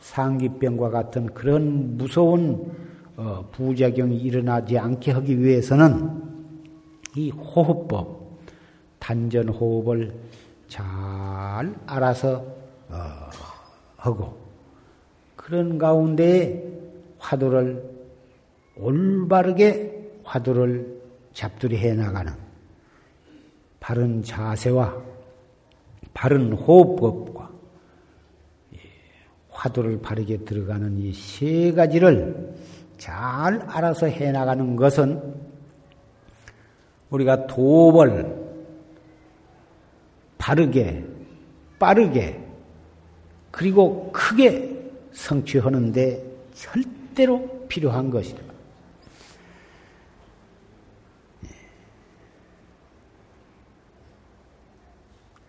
상기병과 0.00 0.90
같은 0.90 1.26
그런 1.26 1.96
무서운 1.96 2.72
어, 3.16 3.48
부작용이 3.52 4.16
일어나지 4.16 4.78
않게 4.78 5.12
하기 5.12 5.40
위해서는 5.40 6.22
이 7.16 7.30
호흡법, 7.30 8.38
단전 8.98 9.48
호흡을 9.48 10.14
잘 10.68 10.84
알아서 11.86 12.44
어, 12.88 13.30
하고 13.96 14.38
그런 15.34 15.78
가운데 15.78 16.64
화두를 17.18 17.82
올바르게 18.76 20.20
화두를 20.22 21.00
잡들이 21.32 21.76
해 21.78 21.94
나가는 21.94 22.47
바른 23.80 24.22
자세와 24.22 24.96
바른 26.14 26.52
호흡법과 26.52 27.50
화두를 29.50 30.00
바르게 30.00 30.44
들어가는 30.44 30.98
이 30.98 31.12
세 31.12 31.72
가지를 31.72 32.54
잘 32.96 33.60
알아서 33.62 34.06
해 34.06 34.32
나가는 34.32 34.76
것은 34.76 35.34
우리가 37.10 37.46
도업을 37.46 38.36
바르게 40.36 41.04
빠르게 41.78 42.44
그리고 43.50 44.10
크게 44.12 44.76
성취하는데 45.12 46.22
절대로 46.54 47.66
필요한 47.68 48.10
것이다. 48.10 48.47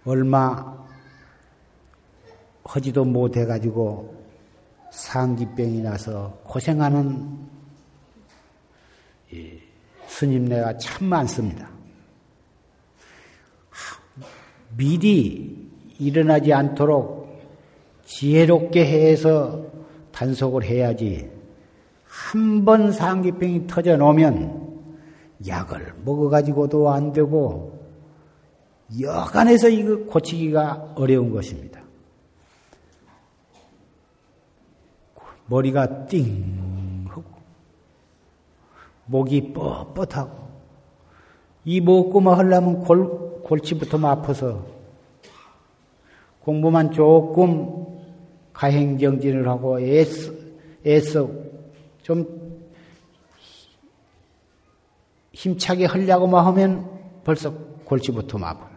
얼마 0.09 0.75
하지도 2.63 3.05
못해가지고 3.05 4.15
상기병이 4.91 5.81
나서 5.81 6.39
고생하는 6.45 7.47
스님네가 10.07 10.79
참 10.79 11.07
많습니다. 11.07 11.69
미리 14.75 15.69
일어나지 15.99 16.53
않도록 16.53 17.39
지혜롭게 18.05 18.83
해서 18.85 19.63
단속을 20.11 20.63
해야지 20.63 21.29
한 22.07 22.65
번 22.65 22.91
상기병이 22.91 23.67
터져 23.67 23.95
놓으면 23.95 24.79
약을 25.47 25.93
먹어가지고도 26.03 26.89
안 26.89 27.13
되고 27.13 27.78
여간해서 28.99 29.69
이거 29.69 29.97
고치기가 30.05 30.93
어려운 30.95 31.31
것입니다. 31.31 31.81
머리가 35.45 36.05
띵 36.05 37.05
하고 37.09 37.23
목이 39.05 39.53
뻣뻣하고 39.53 40.31
이 41.65 41.81
먹고만 41.81 42.37
하려면 42.37 42.79
골, 42.79 43.41
골치부터 43.43 43.97
아파서 44.07 44.65
공부만 46.41 46.91
조금 46.91 47.85
가행정진을 48.53 49.47
하고 49.47 49.79
애써, 49.79 50.31
애써 50.85 51.29
좀 52.01 52.25
힘차게 55.33 55.85
하려고만 55.85 56.45
하면 56.47 56.89
벌써 57.23 57.51
골치부터 57.85 58.37
아파. 58.39 58.68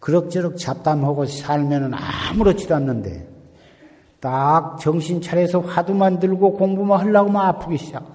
그럭저럭 0.00 0.56
잡담하고 0.56 1.26
살면은 1.26 1.92
아무렇지도 1.94 2.74
않는데 2.74 3.28
딱 4.18 4.78
정신 4.78 5.20
차려서 5.20 5.60
화두만 5.60 6.18
들고 6.18 6.54
공부만 6.54 7.00
하려고만 7.00 7.46
아프기 7.46 7.78
시작. 7.78 8.06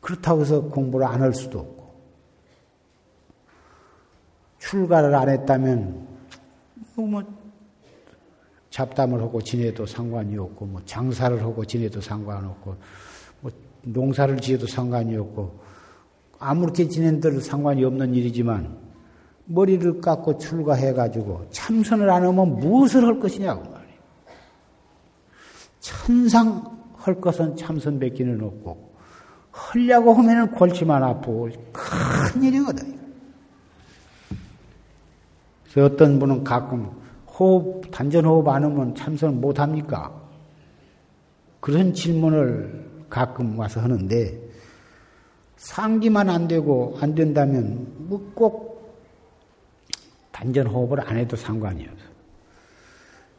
그렇다고 0.00 0.42
해서 0.42 0.62
공부를 0.62 1.06
안 1.06 1.20
할 1.20 1.34
수도 1.34 1.58
없고 1.60 1.90
출가를 4.58 5.14
안 5.14 5.28
했다면 5.28 6.06
뭐 6.96 7.22
잡담을 8.70 9.20
하고 9.20 9.42
지내도 9.42 9.84
상관이 9.86 10.36
없고 10.38 10.66
뭐 10.66 10.80
장사를 10.84 11.42
하고 11.42 11.64
지내도 11.64 12.00
상관없고 12.00 12.76
뭐 13.40 13.50
농사를 13.82 14.38
지어도 14.38 14.66
상관이 14.66 15.16
없고 15.16 15.60
아무렇게 16.38 16.88
지낸들 16.88 17.40
상관이 17.40 17.84
없는 17.84 18.14
일이지만 18.14 18.89
머리를 19.52 20.00
깎고 20.00 20.38
출가해가지고 20.38 21.48
참선을 21.50 22.08
안 22.08 22.24
하면 22.24 22.56
무엇을 22.60 23.04
할 23.04 23.18
것이냐고 23.18 23.62
말이에요. 23.62 24.00
천상 25.80 26.78
할 26.94 27.20
것은 27.20 27.56
참선밖에는 27.56 28.42
없고 28.42 28.90
헐려고 29.52 30.12
하면은 30.12 30.52
골치만 30.52 31.02
아프고 31.02 31.48
큰 31.72 32.42
일이거든. 32.42 33.00
그래서 35.64 35.94
어떤 35.94 36.20
분은 36.20 36.44
가끔 36.44 36.88
호흡 37.26 37.90
단전 37.90 38.24
호흡 38.24 38.46
안 38.48 38.62
하면 38.62 38.94
참선 38.94 39.40
못 39.40 39.58
합니까? 39.58 40.12
그런 41.58 41.92
질문을 41.92 43.04
가끔 43.08 43.58
와서 43.58 43.80
하는데 43.80 44.40
상기만 45.56 46.30
안 46.30 46.46
되고 46.46 46.96
안 47.00 47.16
된다면 47.16 47.86
뭐꼭 47.96 48.69
단전 50.40 50.66
호흡을 50.68 51.06
안 51.06 51.18
해도 51.18 51.36
상관이 51.36 51.84
없어. 51.84 52.04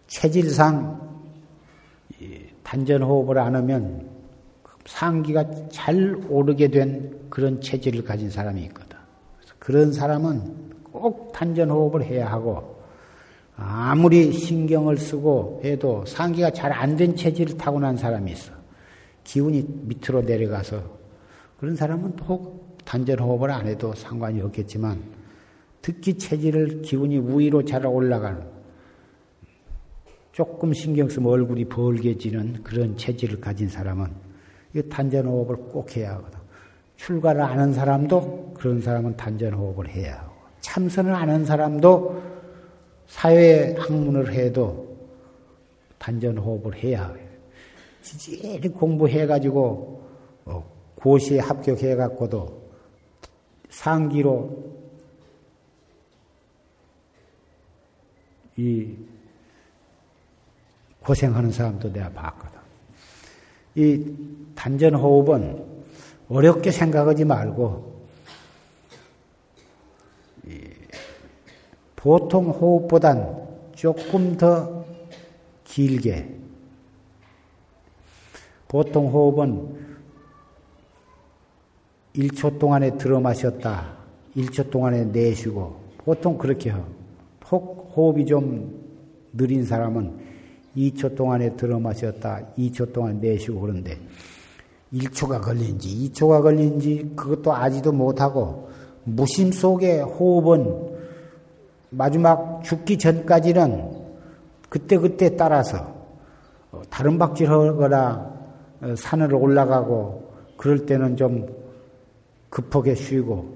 체질상 0.06 1.02
단전 2.62 3.02
호흡을 3.02 3.40
안 3.40 3.56
하면 3.56 4.08
상기가 4.86 5.44
잘 5.70 6.16
오르게 6.30 6.68
된 6.68 7.26
그런 7.28 7.60
체질을 7.60 8.04
가진 8.04 8.30
사람이 8.30 8.62
있거든. 8.66 8.98
그런 9.58 9.92
사람은 9.92 10.74
꼭 10.92 11.32
단전 11.32 11.72
호흡을 11.72 12.04
해야 12.04 12.32
하고 12.32 12.80
아무리 13.56 14.32
신경을 14.32 14.98
쓰고 14.98 15.62
해도 15.64 16.06
상기가 16.06 16.52
잘 16.52 16.72
안 16.72 16.96
된 16.98 17.16
체질을 17.16 17.58
타고난 17.58 17.98
사람이 17.98 18.32
있어. 18.32 18.52
기운이 19.24 19.66
밑으로 19.86 20.22
내려가서 20.22 20.84
그런 21.60 21.76
사람은 21.76 22.16
꼭 22.18 22.78
단전 22.86 23.18
호흡을 23.18 23.50
안 23.50 23.66
해도 23.66 23.92
상관이 23.96 24.40
없겠지만 24.42 25.21
특히 25.82 26.18
체질을 26.18 26.82
기운이 26.82 27.20
위로 27.36 27.64
잘 27.66 27.86
올라가는 27.86 28.42
조금 30.32 30.74
신경 30.74 31.10
쓰면 31.10 31.30
얼굴이 31.30 31.66
벌게지는 31.66 32.64
그런 32.64 32.96
체질을 32.96 33.42
가진 33.42 33.68
사람은 33.68 34.08
이 34.74 34.82
단전호흡을 34.84 35.56
꼭 35.70 35.96
해야 35.98 36.14
하거든. 36.14 36.40
출가를 36.96 37.42
아는 37.42 37.74
사람도 37.74 38.54
그런 38.56 38.80
사람은 38.80 39.18
단전호흡을 39.18 39.90
해야 39.90 40.20
하고 40.20 40.32
참선을 40.62 41.14
아는 41.14 41.46
사람도 41.46 42.22
사회 43.08 43.76
학문을 43.78 44.32
해도 44.32 44.98
단전호흡을 45.98 46.76
해야 46.76 47.08
해요. 47.08 47.28
지지리 48.02 48.70
공부해가지고 48.70 50.02
어, 50.46 50.72
고시에 50.96 51.40
합격해갖고도 51.40 52.62
상기로 53.70 54.81
이 58.62 58.96
고생하는 61.00 61.52
사람도 61.52 61.92
내가 61.92 62.10
봤거든. 62.12 62.60
이 63.74 64.16
단전 64.54 64.94
호흡은 64.94 65.66
어렵게 66.30 66.70
생각하지 66.70 67.26
말고 67.26 67.92
보통 71.96 72.50
호흡보단 72.50 73.48
조금 73.74 74.38
더 74.38 74.86
길게 75.64 76.38
보통 78.68 79.08
호흡은 79.08 79.92
1초 82.16 82.60
동안에 82.60 82.98
들어 82.98 83.20
마셨다. 83.20 83.98
1초 84.36 84.70
동안에 84.70 85.06
내쉬고 85.06 85.82
보통 85.98 86.38
그렇게 86.38 86.70
해 86.72 86.76
요. 87.54 87.58
호흡이 87.96 88.26
좀 88.26 88.82
느린 89.34 89.66
사람은 89.66 90.18
2초 90.76 91.16
동안에 91.16 91.56
들어 91.58 91.80
마셨다 91.80 92.42
2초 92.58 92.94
동안 92.94 93.20
내쉬고 93.20 93.60
그런데 93.60 93.98
1초가 94.94 95.42
걸린지 95.42 96.10
2초가 96.10 96.42
걸린지 96.42 97.12
그것도 97.16 97.54
아지도 97.54 97.92
못하고 97.92 98.70
무심 99.04 99.52
속에 99.52 100.02
호흡은 100.02 100.92
마지막 101.90 102.64
죽기 102.64 102.98
전까지는 102.98 104.02
그때그때 104.70 105.36
따라서 105.36 105.94
다른 106.90 107.18
박질 107.18 107.50
하거나 107.50 108.32
산을 108.96 109.34
올라가고 109.34 110.32
그럴 110.56 110.86
때는 110.86 111.18
좀 111.18 111.48
급하게 112.50 112.96
쉬고 112.96 113.54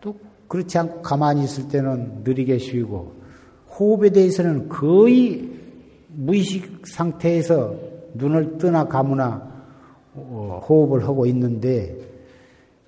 또 0.00 0.16
그렇지 0.48 0.78
않고 0.78 1.02
가만히 1.02 1.44
있을 1.44 1.68
때는 1.68 2.22
느리게 2.24 2.58
쉬고 2.58 3.12
호흡에 3.78 4.10
대해서는 4.10 4.68
거의 4.68 5.50
무의식 6.08 6.86
상태에서 6.86 7.74
눈을 8.14 8.58
뜨나 8.58 8.84
감으나 8.84 9.54
어, 10.14 10.62
호흡을 10.66 11.04
하고 11.04 11.26
있는데 11.26 11.94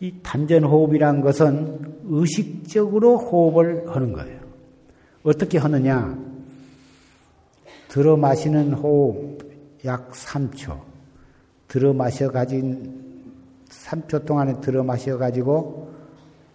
이 0.01 0.15
단전 0.23 0.65
호흡이란 0.65 1.21
것은 1.21 1.97
의식적으로 2.05 3.19
호흡을 3.19 3.95
하는 3.95 4.13
거예요. 4.13 4.41
어떻게 5.23 5.59
하느냐? 5.59 6.17
들어 7.89 8.17
마시는 8.17 8.75
호흡 8.75 9.39
약 9.85 10.11
3초. 10.13 10.81
들어 11.67 11.93
마셔 11.93 12.31
가진 12.31 13.23
3초 13.69 14.25
동안에 14.25 14.61
들어 14.61 14.83
마셔 14.83 15.19
가지고 15.19 15.93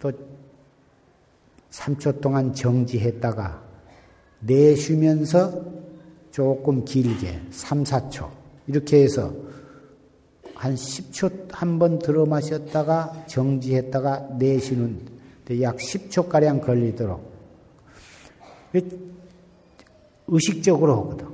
또 0.00 0.10
3초 1.70 2.20
동안 2.20 2.52
정지했다가 2.52 3.63
내쉬면서 4.46 5.64
조금 6.30 6.84
길게 6.84 7.40
3, 7.50 7.84
4초 7.84 8.28
이렇게 8.66 9.02
해서 9.02 9.32
한 10.54 10.74
10초 10.74 11.48
한 11.50 11.78
번 11.78 11.98
들어 11.98 12.26
마셨다가 12.26 13.24
정지했다가 13.26 14.36
내쉬는 14.38 15.00
약 15.60 15.76
10초 15.76 16.28
가량 16.28 16.60
걸리도록 16.60 17.32
의식적으로 20.26 20.96
하거든. 21.02 21.28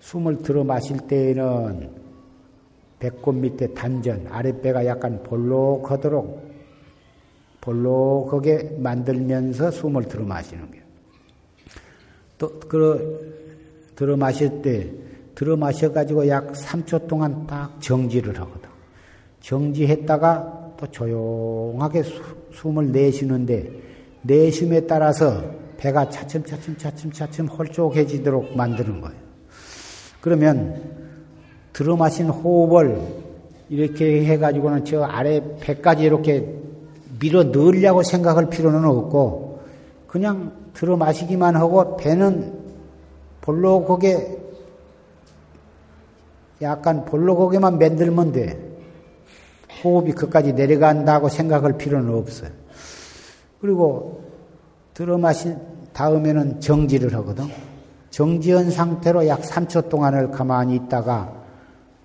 숨을 0.00 0.38
들어 0.38 0.62
마실 0.64 0.98
때에는 1.06 1.90
배꼽 2.98 3.32
밑에 3.32 3.74
단전, 3.74 4.28
아랫배가 4.28 4.86
약간 4.86 5.22
볼록하도록 5.22 6.52
볼록하게 7.60 8.76
만들면서 8.78 9.70
숨을 9.70 10.04
들어 10.04 10.24
마시는 10.24 10.70
거예요. 10.70 10.81
또, 12.42 12.50
그, 12.66 13.92
들어 13.94 14.16
마실 14.16 14.62
때, 14.62 14.90
들어 15.36 15.56
마셔가지고 15.56 16.26
약 16.26 16.52
3초 16.52 17.06
동안 17.06 17.46
딱 17.46 17.80
정지를 17.80 18.34
하거든. 18.40 18.68
정지했다가 19.40 20.74
또 20.76 20.86
조용하게 20.88 22.02
수, 22.02 22.20
숨을 22.50 22.90
내쉬는데, 22.90 23.70
내쉼에 24.22 24.80
따라서 24.88 25.40
배가 25.76 26.10
차츰차츰 26.10 26.76
차츰차츰 26.76 27.46
홀쭉해지도록 27.46 28.56
만드는 28.56 29.00
거예요. 29.00 29.16
그러면 30.20 30.82
들어 31.72 31.96
마신 31.96 32.26
호흡을 32.26 32.98
이렇게 33.68 34.24
해가지고는 34.24 34.84
저 34.84 35.04
아래 35.04 35.40
배까지 35.60 36.02
이렇게 36.02 36.56
밀어 37.20 37.44
넣으려고 37.44 38.02
생각할 38.02 38.50
필요는 38.50 38.84
없고 38.84 39.60
그냥 40.08 40.61
들어 40.74 40.96
마시기만 40.96 41.56
하고 41.56 41.96
배는 41.96 42.60
볼록하게 43.40 44.38
약간 46.62 47.04
볼록하게만 47.04 47.78
만들면 47.78 48.32
돼. 48.32 48.72
호흡이 49.82 50.12
그까지 50.12 50.52
내려간다고 50.52 51.28
생각할 51.28 51.76
필요는 51.76 52.14
없어요. 52.14 52.50
그리고 53.60 54.22
들어 54.94 55.18
마신 55.18 55.58
다음에는 55.92 56.60
정지를 56.60 57.14
하거든. 57.16 57.46
정지한 58.10 58.70
상태로 58.70 59.26
약 59.26 59.40
3초 59.40 59.88
동안을 59.88 60.30
가만히 60.30 60.76
있다가 60.76 61.42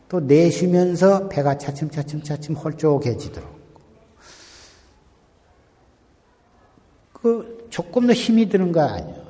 또 0.09 0.22
내쉬면서 0.22 1.28
배가 1.28 1.57
차츰차츰 1.57 2.24
차츰 2.24 2.55
홀쭉해지도록. 2.55 3.57
그 7.13 7.57
조금 7.70 8.07
더 8.07 8.13
힘이 8.13 8.49
드는 8.49 8.72
거 8.72 8.82
아니에요. 8.82 9.28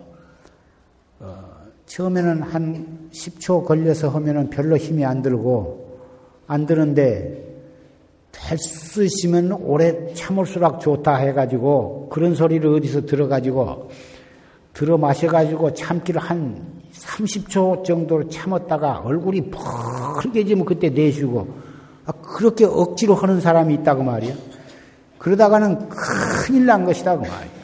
어, 1.19 1.43
처음에는 1.85 2.41
한 2.43 3.09
10초 3.11 3.65
걸려서 3.65 4.09
하면은 4.09 4.49
별로 4.49 4.77
힘이 4.77 5.05
안 5.05 5.21
들고 5.21 5.99
안 6.47 6.65
드는데 6.65 7.45
될 8.31 8.57
수 8.97 9.03
있으면 9.03 9.51
오래 9.51 10.11
참을수록 10.15 10.79
좋다 10.79 11.17
해가지고 11.17 12.09
그런 12.09 12.33
소리를 12.33 12.67
어디서 12.67 13.05
들어가지고 13.05 13.89
들어 14.73 14.97
마셔가지고 14.97 15.73
참기를 15.75 16.19
한 16.19 16.81
30초 16.93 17.83
정도로 17.83 18.27
참았다가 18.29 19.01
얼굴이 19.05 19.51
펄개지면 19.51 20.65
그때 20.65 20.89
내쉬고 20.89 21.47
아, 22.05 22.11
그렇게 22.11 22.65
억지로 22.65 23.13
하는 23.13 23.39
사람이 23.39 23.73
있다고 23.75 24.01
말이야. 24.01 24.33
그러다가는 25.19 25.89
큰일 25.89 26.65
난 26.65 26.85
것이다 26.85 27.17
그 27.17 27.21
말이야. 27.21 27.56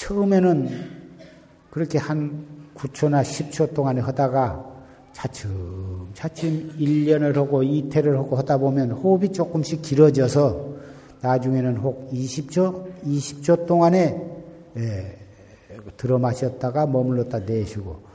처음에는 0.00 0.68
그렇게 1.70 1.98
한 1.98 2.46
9초나 2.74 3.22
10초 3.22 3.74
동안에 3.74 4.00
하다가 4.00 4.66
차츰 5.12 6.08
차츰 6.14 6.72
1년을 6.78 7.34
하고 7.34 7.62
이태를 7.62 8.16
하고 8.16 8.36
하다 8.36 8.58
보면 8.58 8.92
호흡이 8.92 9.30
조금씩 9.32 9.82
길어져서 9.82 10.70
나중에는 11.20 11.76
혹 11.76 12.10
20초, 12.10 13.04
20초 13.04 13.66
동안에 13.66 14.30
예, 14.78 15.18
들어 15.98 16.18
마셨다가 16.18 16.86
머물렀다 16.86 17.40
내쉬고 17.40 18.09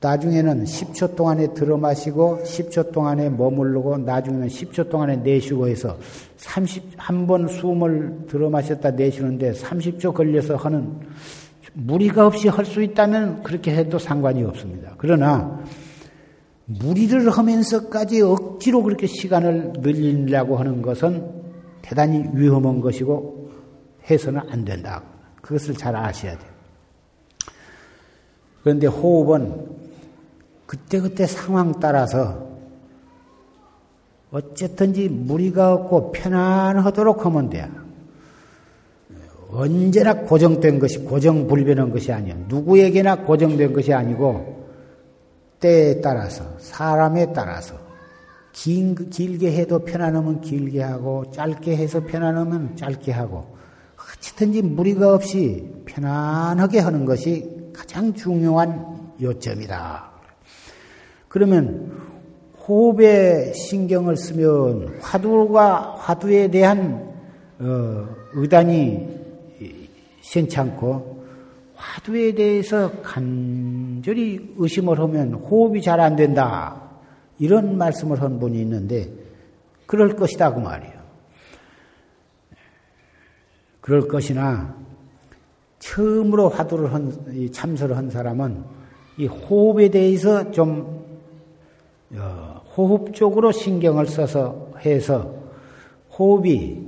나중에는 0.00 0.64
10초 0.64 1.16
동안에 1.16 1.54
들어 1.54 1.76
마시고 1.76 2.40
10초 2.44 2.92
동안에 2.92 3.30
머무르고 3.30 3.98
나중에는 3.98 4.48
10초 4.48 4.90
동안에 4.90 5.16
내쉬고 5.16 5.68
해서 5.68 5.96
30, 6.36 6.82
한 6.96 7.26
번 7.26 7.48
숨을 7.48 8.26
들어 8.28 8.50
마셨다 8.50 8.90
내쉬는데 8.90 9.52
30초 9.52 10.12
걸려서 10.14 10.56
하는 10.56 11.00
무리가 11.72 12.26
없이 12.26 12.48
할 12.48 12.64
수 12.64 12.82
있다면 12.82 13.42
그렇게 13.42 13.74
해도 13.74 13.98
상관이 13.98 14.42
없습니다. 14.44 14.94
그러나 14.98 15.60
무리를 16.66 17.28
하면서까지 17.30 18.22
억지로 18.22 18.82
그렇게 18.82 19.06
시간을 19.06 19.72
늘리려고 19.78 20.56
하는 20.56 20.82
것은 20.82 21.24
대단히 21.82 22.24
위험한 22.34 22.80
것이고 22.80 23.50
해서는 24.10 24.40
안 24.50 24.64
된다. 24.64 25.02
그것을 25.40 25.74
잘 25.74 25.94
아셔야 25.94 26.36
돼요. 26.36 26.50
그런데 28.62 28.86
호흡은 28.88 29.85
그때그때 30.66 31.26
상황 31.26 31.78
따라서 31.80 32.46
어쨌든지 34.30 35.08
무리가 35.08 35.72
없고 35.72 36.12
편안하도록 36.12 37.24
하면 37.24 37.48
돼요. 37.48 37.68
언제나 39.50 40.14
고정된 40.14 40.80
것이 40.80 40.98
고정불변한 40.98 41.90
것이 41.90 42.12
아니에요. 42.12 42.44
누구에게나 42.48 43.22
고정된 43.22 43.72
것이 43.72 43.92
아니고 43.94 44.66
때에 45.60 46.00
따라서 46.00 46.44
사람에 46.58 47.32
따라서 47.32 47.74
긴, 48.52 48.94
길게 48.94 49.52
해도 49.52 49.80
편안하면 49.80 50.40
길게 50.40 50.82
하고 50.82 51.30
짧게 51.30 51.76
해서 51.76 52.04
편안하면 52.04 52.76
짧게 52.76 53.12
하고 53.12 53.56
어찌든지 53.96 54.62
무리가 54.62 55.14
없이 55.14 55.70
편안하게 55.86 56.80
하는 56.80 57.04
것이 57.04 57.70
가장 57.72 58.12
중요한 58.14 59.12
요점이다. 59.20 60.15
그러면 61.28 61.92
호흡에 62.66 63.52
신경을 63.52 64.16
쓰면 64.16 64.98
화두가 65.00 65.96
화두에 65.98 66.48
대한 66.48 67.14
어, 67.58 68.08
의단이 68.34 69.16
괜찮고 70.22 71.24
화두에 71.74 72.34
대해서 72.34 72.90
간절히 73.02 74.54
의심을 74.56 74.98
하면 74.98 75.34
호흡이 75.34 75.80
잘 75.82 76.00
안 76.00 76.16
된다. 76.16 76.82
이런 77.38 77.76
말씀을 77.76 78.20
한 78.22 78.38
분이 78.40 78.60
있는데 78.62 79.10
그럴 79.86 80.16
것이다 80.16 80.54
그 80.54 80.60
말이에요. 80.60 80.96
그럴 83.80 84.08
것이나 84.08 84.74
처음으로 85.78 86.48
화두를 86.48 86.92
한, 86.92 87.50
참선을 87.52 87.96
한 87.96 88.10
사람은 88.10 88.64
이 89.18 89.26
호흡에 89.26 89.88
대해서 89.90 90.50
좀 90.50 91.05
어, 91.05 91.05
호흡 92.14 93.14
쪽으로 93.14 93.52
신경을 93.52 94.06
써서 94.06 94.70
해서 94.84 95.34
호흡이 96.16 96.82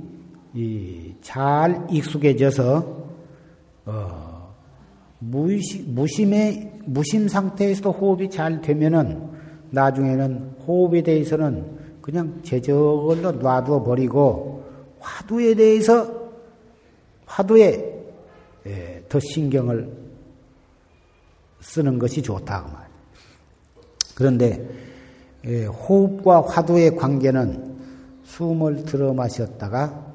잘 1.21 1.85
익숙해져서 1.91 2.99
어, 3.85 4.55
무심, 5.19 5.93
무심의 5.93 6.79
무심 6.85 7.27
상태에서도 7.27 7.91
호흡이 7.91 8.29
잘 8.29 8.61
되면은 8.61 9.29
나중에는 9.71 10.55
호흡에 10.65 11.03
대해서는 11.03 11.77
그냥 12.01 12.39
제적을로 12.43 13.31
놔두어 13.33 13.83
버리고 13.83 14.63
화두에 14.99 15.53
대해서 15.53 16.29
화두에 17.25 17.99
예, 18.65 19.03
더 19.07 19.19
신경을 19.19 19.89
쓰는 21.61 21.99
것이 21.99 22.21
좋다 22.21 22.63
그 22.63 22.71
말. 22.71 22.87
그런데 24.15 24.67
예, 24.67 24.88
호흡과 25.45 26.41
화두의 26.41 26.95
관계는 26.95 27.77
숨을 28.23 28.85
들어 28.85 29.13
마셨다가 29.13 30.07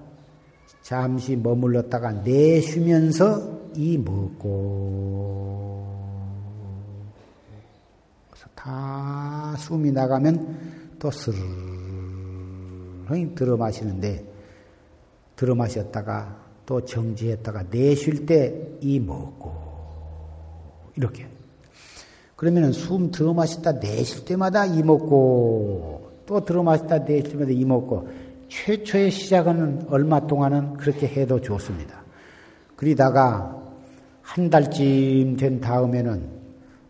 잠시 0.83 1.37
머물렀다가 1.37 2.13
내쉬면서 2.13 3.55
이 3.75 3.99
먹고. 3.99 5.85
다 8.55 9.55
숨이 9.59 9.93
나가면 9.93 10.97
또 10.99 11.11
스르르 11.11 11.43
들어 13.35 13.59
마시는데 13.59 14.25
들어 15.37 15.55
마셨다가 15.55 16.43
또 16.65 16.83
정지했다가 16.83 17.65
내쉴 17.71 18.25
때 18.25 18.79
이 18.81 19.01
먹고. 19.01 19.53
이렇게 20.97 21.27
그러면은 22.37 22.73
숨 22.73 23.11
들어 23.11 23.33
마셨다 23.33 23.79
내쉴 23.79 24.25
때마다 24.25 24.67
이 24.67 24.83
먹고 24.83 26.11
또 26.27 26.45
들어 26.45 26.63
마셨다 26.63 27.05
내쉴 27.05 27.33
때마다 27.33 27.51
이 27.53 27.65
먹고 27.65 28.09
최초의 28.49 29.11
시작은 29.11 29.87
얼마 29.89 30.27
동안은 30.27 30.75
그렇게 30.75 31.07
해도 31.07 31.41
좋습니다. 31.41 32.03
그러다가 32.77 33.61
한 34.23 34.51
달쯤 34.51 35.37
된 35.37 35.61
다음에는 35.61 36.45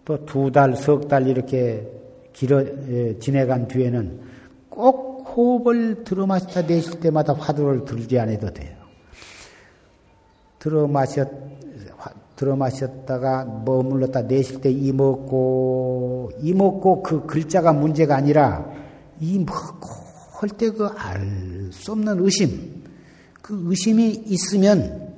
또 0.05 0.19
두 0.27 0.51
달, 0.53 0.77
석 0.77 1.09
달 1.09 1.27
이렇게 1.29 1.91
길어 2.33 2.63
예, 2.89 3.19
지내간 3.19 3.69
뒤에는 3.69 4.21
꼭 4.69 5.25
호흡을 5.35 6.05
들어 6.05 6.27
마셨다 6.27 6.63
내쉴 6.67 7.01
때마다 7.01 7.33
화두를 7.33 7.85
들지 7.85 8.19
않아도 8.19 8.53
돼요. 8.53 8.77
들어 10.59 10.87
마셨 10.87 11.29
들어 12.37 12.57
마셨다가 12.57 13.45
머물렀다 13.65 14.23
내쉴 14.23 14.61
때 14.61 14.71
이먹고 14.71 16.33
이먹고 16.41 17.03
그 17.03 17.27
글자가 17.27 17.73
문제가 17.73 18.17
아니라 18.17 18.67
이먹고 19.21 20.05
할 20.41 20.51
때 20.51 20.71
그 20.71 20.89
알 20.97 21.71
수 21.73 21.93
없는 21.93 22.23
의심 22.23 22.83
그 23.41 23.63
의심이 23.67 24.11
있으면 24.27 25.13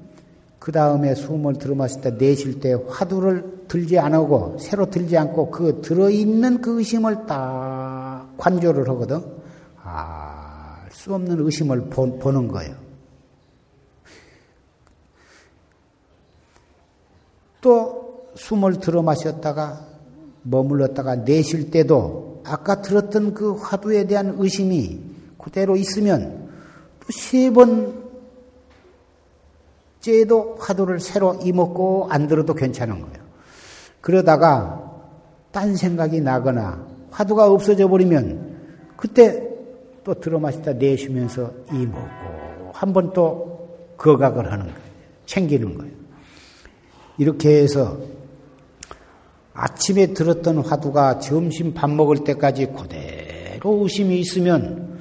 그 0.58 0.72
다음에 0.72 1.14
숨을 1.14 1.54
들어 1.54 1.74
마실 1.74 2.00
때 2.00 2.10
내쉴 2.10 2.60
때 2.60 2.74
화두를 2.88 3.64
들지 3.68 3.98
않고 3.98 4.56
새로 4.58 4.90
들지 4.90 5.16
않고 5.16 5.50
그 5.50 5.80
들어있는 5.80 6.60
그 6.60 6.78
의심을 6.78 7.26
딱 7.26 8.28
관조를 8.36 8.88
하거든. 8.88 9.20
아, 9.82 10.78
수 10.90 11.14
없는 11.14 11.38
의심을 11.40 11.82
보, 11.88 12.18
보는 12.18 12.48
거예요. 12.48 12.74
또 17.66 18.30
숨을 18.36 18.78
들어 18.78 19.02
마셨다가 19.02 19.80
머물렀다가 20.42 21.16
내쉴 21.16 21.72
때도 21.72 22.42
아까 22.44 22.80
들었던 22.80 23.34
그 23.34 23.54
화두에 23.56 24.06
대한 24.06 24.36
의심이 24.38 25.00
그대로 25.36 25.74
있으면 25.74 26.48
또 27.00 27.06
세 27.10 27.50
번째도 30.00 30.58
화두를 30.60 31.00
새로 31.00 31.34
이먹고 31.42 32.06
안 32.08 32.28
들어도 32.28 32.54
괜찮은 32.54 33.00
거예요. 33.00 33.16
그러다가 34.00 35.02
딴 35.50 35.74
생각이 35.74 36.20
나거나 36.20 36.86
화두가 37.10 37.50
없어져 37.50 37.88
버리면 37.88 38.94
그때 38.96 39.42
또 40.04 40.14
들어 40.14 40.38
마시다 40.38 40.72
내쉬면서 40.72 41.50
이먹고 41.72 42.70
한 42.72 42.92
번 42.92 43.12
또 43.12 43.68
거각을 43.96 44.52
하는 44.52 44.66
거예요. 44.66 44.78
챙기는 45.26 45.76
거예요. 45.76 46.05
이렇게 47.18 47.62
해서 47.62 47.98
아침에 49.54 50.08
들었던 50.08 50.58
화두가 50.58 51.18
점심 51.18 51.72
밥 51.72 51.90
먹을 51.90 52.18
때까지 52.24 52.66
그대로 52.66 53.82
의심이 53.82 54.20
있으면 54.20 54.98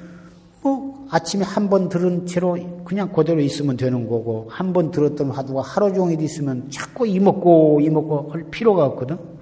뭐 0.62 1.06
아침에 1.10 1.44
한 1.44 1.68
번 1.68 1.88
들은 1.88 2.26
채로 2.26 2.56
그냥 2.84 3.12
그대로 3.12 3.40
있으면 3.40 3.76
되는 3.76 4.08
거고 4.08 4.46
한 4.50 4.72
번 4.72 4.90
들었던 4.90 5.30
화두가 5.30 5.60
하루 5.62 5.92
종일 5.92 6.20
있으면 6.22 6.68
자꾸 6.70 7.06
이먹고 7.06 7.80
이먹고 7.82 8.30
할 8.32 8.44
필요가 8.50 8.86
없거든. 8.86 9.35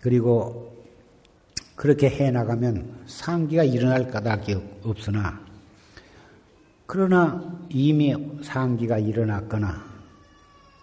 그리고 0.00 0.76
그렇게 1.76 2.08
해 2.10 2.30
나가면 2.30 3.04
상기가 3.06 3.64
일어날 3.64 4.10
까닭이 4.10 4.54
없으나 4.84 5.40
그러나 6.86 7.58
이미 7.70 8.14
상기가 8.42 8.98
일어났거나 8.98 9.82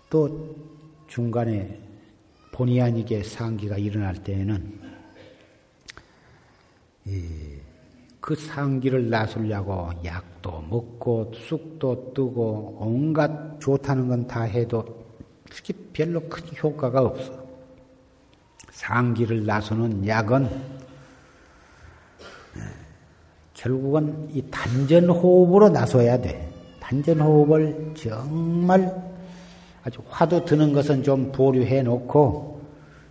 또 0.09 0.55
중간에 1.07 1.79
본의 2.53 2.81
아니게 2.81 3.23
상기가 3.23 3.77
일어날 3.77 4.15
때에는 4.23 4.79
그 8.19 8.35
상기를 8.35 9.09
나서려고 9.09 9.89
약도 10.03 10.61
먹고 10.61 11.31
쑥도 11.33 12.13
뜨고 12.13 12.77
온갖 12.79 13.59
좋다는 13.59 14.07
건 14.07 14.27
다 14.27 14.41
해도 14.43 15.05
특히 15.49 15.73
별로 15.93 16.19
큰 16.27 16.43
효과가 16.61 17.01
없어. 17.01 17.46
상기를 18.87 19.45
나서는 19.45 20.07
약은 20.07 20.45
예, 22.55 22.61
결국은 23.53 24.29
이 24.31 24.41
단전호흡으로 24.49 25.69
나서야 25.69 26.21
돼. 26.21 26.49
단전호흡을 26.79 27.93
정말 27.97 28.95
아주 29.83 29.99
화두 30.07 30.45
드는 30.45 30.71
것은 30.71 31.03
좀 31.03 31.31
보류해 31.33 31.81
놓고 31.83 32.61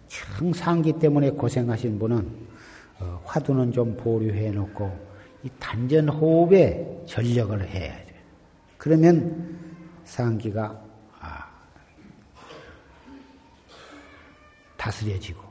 청상기 0.09 0.95
때문에 0.95 1.31
고생하신 1.31 1.99
분은 1.99 2.47
어, 3.01 3.20
화두는 3.27 3.72
좀 3.72 3.95
보류해 3.99 4.53
놓고 4.53 5.07
이 5.43 5.51
단전호흡에 5.59 7.03
전력을 7.07 7.68
해야 7.68 7.93
돼. 7.93 8.14
그러면 8.79 9.59
상기가 10.05 10.81
아, 11.20 11.45
다스려지고 14.79 15.45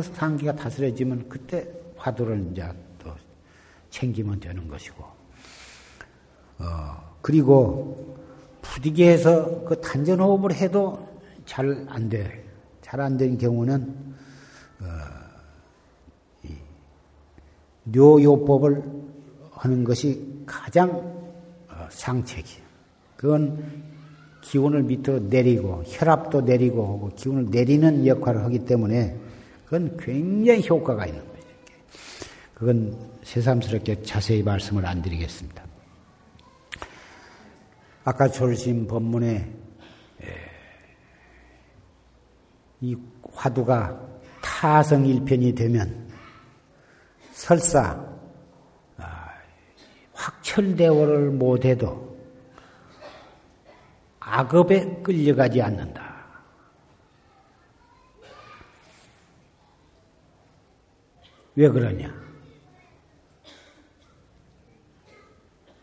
상기가 0.00 0.54
다스려지면 0.54 1.28
그때 1.28 1.68
화두를 1.96 2.48
이제 2.52 2.64
또 2.98 3.10
챙기면 3.90 4.40
되는 4.40 4.66
것이고, 4.68 5.04
어, 6.58 7.16
그리고 7.20 8.16
부디게 8.62 9.10
해서 9.10 9.64
그 9.64 9.80
단전호흡을 9.80 10.54
해도 10.54 11.08
잘 11.44 11.84
안 11.88 12.08
돼. 12.08 12.44
잘안 12.80 13.16
되는 13.16 13.36
경우는, 13.36 14.14
어, 14.80 14.84
이 16.44 16.54
묘요법을 17.84 18.82
하는 19.52 19.84
것이 19.84 20.42
가장 20.46 20.90
어, 21.68 21.86
상책이. 21.90 22.60
그건 23.16 23.92
기운을 24.42 24.82
밑으로 24.82 25.20
내리고 25.20 25.82
혈압도 25.86 26.42
내리고 26.42 27.10
기운을 27.14 27.46
내리는 27.50 28.06
역할을 28.06 28.42
하기 28.44 28.64
때문에 28.64 29.16
그건 29.72 29.96
굉장히 29.96 30.68
효과가 30.68 31.06
있는 31.06 31.26
거죠. 31.26 31.46
그건 32.52 33.10
새삼스럽게 33.22 34.02
자세히 34.02 34.42
말씀을 34.42 34.84
안 34.84 35.00
드리겠습니다. 35.00 35.64
아까 38.04 38.28
졸심 38.28 38.86
법문에 38.86 39.50
이 42.82 42.96
화두가 43.32 43.98
타성 44.42 45.06
일편이 45.06 45.54
되면 45.54 46.06
설사 47.30 48.06
아, 48.98 49.30
확철대오를 50.12 51.30
못해도 51.30 52.14
악업에 54.20 55.00
끌려가지 55.02 55.62
않는다. 55.62 56.11
왜 61.54 61.68
그러냐? 61.68 62.12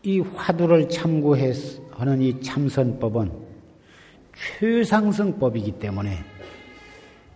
이 0.02 0.18
화두를 0.20 0.88
참고하는 0.88 2.22
이 2.22 2.40
참선법은 2.40 3.30
최상승법이기 4.58 5.72
때문에 5.72 6.24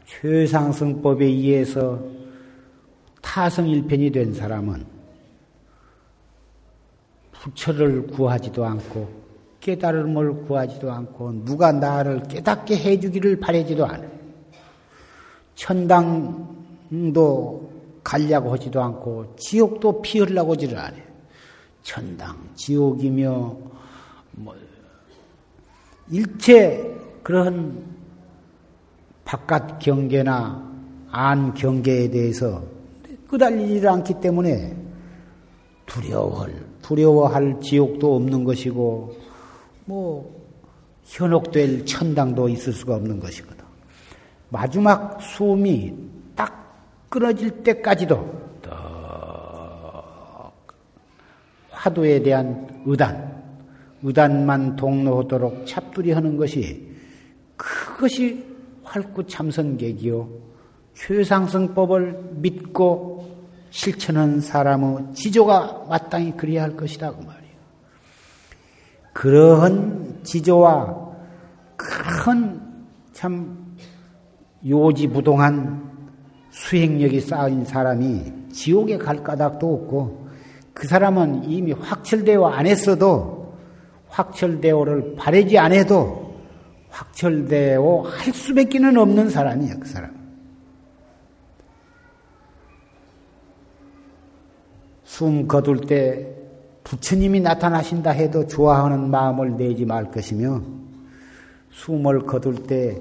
최상승법에 0.07 1.27
의해서 1.27 2.03
타성일편이 3.21 4.11
된 4.11 4.33
사람은 4.33 4.87
부처를 7.33 8.07
구하지도 8.07 8.65
않고 8.65 9.25
깨달음을 9.61 10.45
구하지도 10.45 10.91
않고 10.91 11.45
누가 11.45 11.73
나를 11.73 12.23
깨닫게 12.23 12.77
해주기를 12.77 13.41
바라지도 13.41 13.85
않아요. 13.85 14.11
천당도 15.55 16.55
가려고 18.05 18.53
하지도 18.53 18.83
않고 18.83 19.35
지옥도 19.37 20.03
피하려고 20.03 20.53
하지를 20.53 20.79
않아요. 20.79 21.03
천당, 21.83 22.51
지옥이며 22.55 23.57
뭐 24.33 24.55
일체 26.11 26.95
그런 27.23 27.85
바깥 29.25 29.79
경계나 29.79 30.73
안 31.11 31.55
경계에 31.55 32.11
대해서 32.11 32.63
끄달리지 33.27 33.89
않기 33.89 34.21
때문에 34.21 34.77
두려워할 35.87 36.55
두려워할 36.83 37.59
지옥도 37.61 38.17
없는 38.17 38.45
것이고 38.45 39.17
뭐 39.87 40.45
현혹될 41.05 41.87
천당도 41.87 42.49
있을 42.51 42.73
수가 42.73 42.97
없는 42.97 43.21
것이거든. 43.21 43.65
마지막 44.51 45.21
숨이 45.21 45.95
끊어질 47.15 47.63
때까지도 47.63 48.43
화두에 51.71 52.21
대한 52.21 52.83
의단, 52.85 53.45
의단만 54.03 54.75
동로하도록 54.75 55.65
잡두리 55.65 56.11
하는 56.11 56.37
것이 56.37 56.93
그것이 57.57 58.45
활구 58.83 59.29
참선객이요. 59.29 60.29
최상승법을 60.95 62.31
믿고 62.33 63.47
실천한 63.71 64.41
사람의 64.41 65.15
지조가 65.15 65.87
마땅히 65.89 66.37
그리야 66.37 66.65
할 66.65 66.77
것이다. 66.77 67.13
그 67.13 67.23
말이에요. 67.23 67.55
그러한 69.13 70.21
지조와 70.25 71.15
큰 71.77 72.65
참 73.15 73.77
요지부동한 74.67 75.94
수행력이 76.55 77.21
쌓인 77.21 77.65
사람이 77.65 78.33
지옥에 78.53 78.97
갈 78.97 79.25
까닭도 79.25 79.75
없고 79.75 80.29
그 80.73 80.87
사람은 80.87 81.45
이미 81.51 81.73
확철대오 81.73 82.47
안 82.47 82.67
했어도 82.67 83.55
확철대오를 84.09 85.17
바라지 85.17 85.59
안 85.59 85.73
해도 85.73 86.33
확철대오 86.91 88.03
할 88.03 88.33
수밖에는 88.33 88.97
없는 88.97 89.31
사람이야 89.31 89.75
그 89.81 89.89
사람. 89.89 90.15
숨 95.03 95.49
거둘 95.49 95.81
때 95.81 96.29
부처님이 96.85 97.41
나타나신다 97.41 98.11
해도 98.11 98.47
좋아하는 98.47 99.11
마음을 99.11 99.57
내지 99.57 99.85
말 99.85 100.11
것이며 100.11 100.63
숨을 101.71 102.21
거둘 102.27 102.63
때 102.63 103.01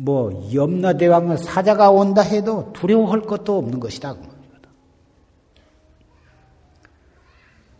뭐 0.00 0.48
염라대왕의 0.52 1.38
사자가 1.38 1.90
온다 1.90 2.22
해도 2.22 2.70
두려워할 2.72 3.22
것도 3.22 3.58
없는 3.58 3.80
것이다. 3.80 4.16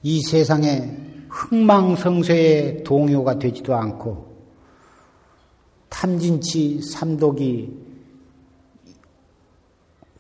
그이 0.03 0.21
세상에 0.23 0.97
흥망성쇠의 1.29 2.85
동요가 2.85 3.39
되지도 3.39 3.75
않고 3.75 4.27
탐진치 5.89 6.81
삼독이 6.83 7.89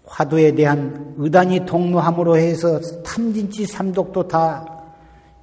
화두에 0.04 0.54
대한 0.54 1.14
의단이 1.16 1.66
통로함으로 1.66 2.36
해서 2.36 2.80
탐진치 3.02 3.66
삼독도 3.66 4.28
다 4.28 4.78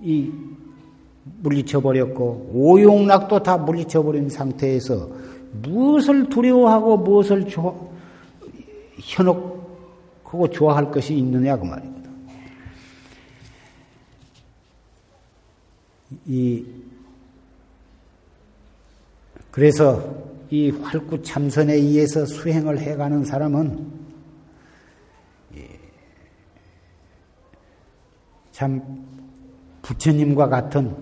이 0.02 0.32
물리쳐 1.42 1.82
버렸고 1.82 2.52
오용락도 2.54 3.42
다 3.42 3.58
물리쳐 3.58 4.04
버린 4.04 4.30
상태에서 4.30 5.10
무엇을 5.62 6.30
두려워하고 6.30 6.98
무엇을 6.98 7.48
조, 7.48 7.92
현혹하고 9.00 10.50
좋아할 10.50 10.92
것이 10.92 11.16
있느냐 11.18 11.58
그 11.58 11.66
말입니다. 11.66 12.10
이 16.26 16.66
그래서 19.52 20.14
이 20.50 20.70
활구 20.70 21.24
참선에 21.24 21.74
의해서 21.74 22.26
수행을 22.26 22.80
해가는 22.80 23.24
사람은 23.24 24.06
참 28.52 28.82
부처님과 29.82 30.48
같은 30.48 30.96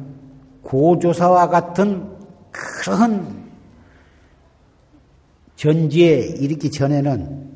고조사와 0.63 1.49
같은 1.49 2.09
그런 2.51 3.42
전지에 5.63 6.19
이르기 6.19 6.69
전에는 6.71 7.49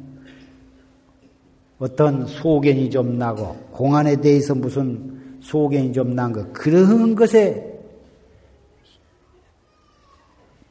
어떤 1.78 2.26
소견이 2.26 2.90
좀 2.90 3.18
나고 3.18 3.54
공안에 3.74 4.22
대해서 4.22 4.56
무슨 4.56 5.42
소견이 5.42 5.92
좀 5.92 6.16
난 6.16 6.32
것, 6.32 6.54
그런 6.54 7.16
것에 7.16 7.82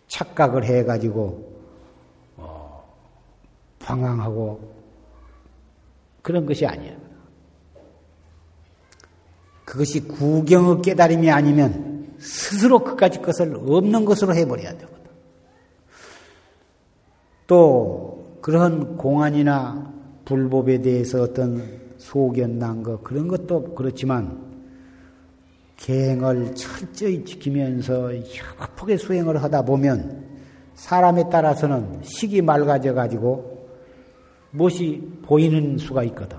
착각을 0.09 0.65
해가지고, 0.65 1.61
어, 2.39 2.85
방황하고, 3.81 4.75
그런 6.23 6.47
것이 6.47 6.65
아니에요. 6.65 6.97
그것이 9.67 10.01
구경의 10.09 10.81
깨달음이 10.83 11.31
아니면 11.31 12.17
스스로 12.19 12.79
그까지 12.79 13.21
것을 13.21 13.55
없는 13.57 14.07
것으로 14.07 14.35
해버려야 14.35 14.73
되거든. 14.79 14.96
또 17.47 18.39
그런 18.41 18.97
공안이나 18.97 19.93
불법에 20.25 20.81
대해서 20.83 21.23
어떤 21.23 21.63
소견 21.97 22.59
난 22.59 22.83
것, 22.83 23.03
그런 23.03 23.29
것도 23.29 23.75
그렇지만 23.75 24.45
계행을 25.77 26.55
철저히 26.55 27.25
지키면서 27.25 28.15
협하게 28.15 28.97
수행을 28.97 29.43
하다 29.43 29.63
보면 29.63 30.25
사람에 30.75 31.29
따라서는 31.31 32.03
식이 32.03 32.43
맑아져 32.43 32.95
가지고 32.95 33.69
무엇이 34.51 35.03
보이는 35.23 35.79
수가 35.79 36.05
있거든. 36.05 36.39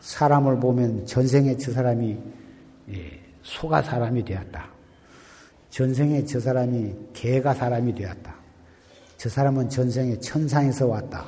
사람을 0.00 0.60
보면 0.60 1.06
전생에 1.06 1.56
저 1.56 1.72
사람이 1.72 2.18
예, 2.90 3.20
소가 3.42 3.82
사람이 3.82 4.24
되었다. 4.24 4.70
전생에 5.70 6.24
저 6.24 6.38
사람이 6.40 6.94
개가 7.12 7.54
사람이 7.54 7.94
되었다. 7.94 8.35
저 9.26 9.30
사람은 9.30 9.68
전생에 9.68 10.20
천상에서 10.20 10.86
왔다. 10.86 11.24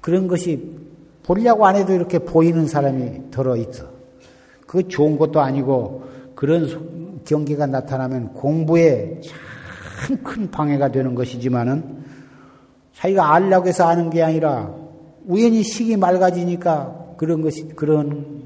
그런 0.00 0.26
것이 0.26 0.78
보려고 1.22 1.66
안 1.66 1.76
해도 1.76 1.92
이렇게 1.92 2.18
보이는 2.18 2.66
사람이 2.66 3.30
들어 3.30 3.54
있어. 3.54 3.84
그 4.66 4.88
좋은 4.88 5.18
것도 5.18 5.42
아니고 5.42 6.04
그런 6.34 7.22
경계가 7.26 7.66
나타나면 7.66 8.32
공부에 8.32 9.20
참 9.20 10.16
큰 10.22 10.50
방해가 10.50 10.90
되는 10.90 11.14
것이지만은 11.14 12.02
자기가 12.94 13.34
알려고 13.34 13.68
해서 13.68 13.86
아는 13.86 14.08
게 14.08 14.22
아니라 14.22 14.74
우연히 15.26 15.62
식이 15.62 15.98
맑아지니까 15.98 17.16
그런 17.18 17.42
것이, 17.42 17.68
그런 17.76 18.42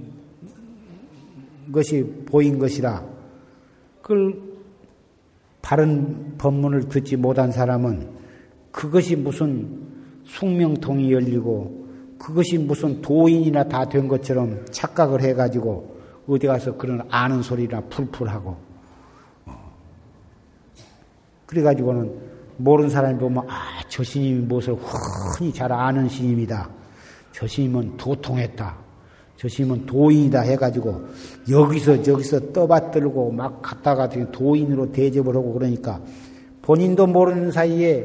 것이 1.71 2.03
보인 2.27 2.59
것이라 2.59 3.05
그걸 4.03 4.47
바른 5.62 6.34
법문을 6.38 6.88
듣지 6.88 7.16
못한 7.16 7.50
사람은 7.52 8.09
그것이 8.72 9.16
무슨 9.16 9.86
숙명통이 10.24 11.12
열리고 11.12 11.86
그것이 12.18 12.59
무슨 12.59 13.00
도인이나 13.00 13.64
다 13.64 13.84
된 13.84 14.09
것처럼 14.09 14.64
착각을 14.70 15.22
해가지고 15.22 15.98
어디 16.28 16.46
가서 16.46 16.76
그런 16.76 17.02
아는 17.11 17.42
소리나 17.42 17.80
풀풀하고 17.82 18.56
어. 19.46 19.72
그래가지고는 21.46 22.12
모르는 22.59 22.90
사람이 22.90 23.18
보면 23.18 23.44
아 23.48 23.78
저 23.88 24.04
스님이 24.04 24.40
무엇을 24.40 24.74
훤히 24.74 25.52
잘 25.52 25.72
아는 25.72 26.09
스님이다. 26.09 26.68
저 27.32 27.48
스님은 27.48 27.96
도통했다. 27.96 28.76
저 29.39 29.49
스님은 29.49 29.86
도인이다 29.86 30.41
해가지고 30.41 31.05
여기서 31.49 32.03
저기서 32.03 32.53
떠받들고 32.53 33.30
막 33.30 33.62
갔다가 33.62 34.09
도인으로 34.09 34.91
대접을 34.91 35.36
하고 35.36 35.53
그러니까 35.53 36.03
본인도 36.62 37.07
모르는 37.07 37.53
사이에 37.53 38.05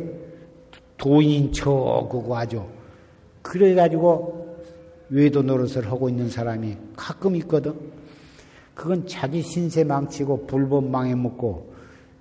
도인인 0.97 1.51
척하고 1.51 2.35
하죠. 2.35 2.69
그래가지고 3.41 4.57
외도 5.09 5.41
노릇을 5.41 5.89
하고 5.91 6.07
있는 6.07 6.29
사람이 6.29 6.77
가끔 6.95 7.35
있거든. 7.37 7.73
그건 8.75 9.07
자기 9.07 9.41
신세 9.41 9.83
망치고 9.83 10.45
불법 10.45 10.85
망해 10.85 11.15
먹고 11.15 11.73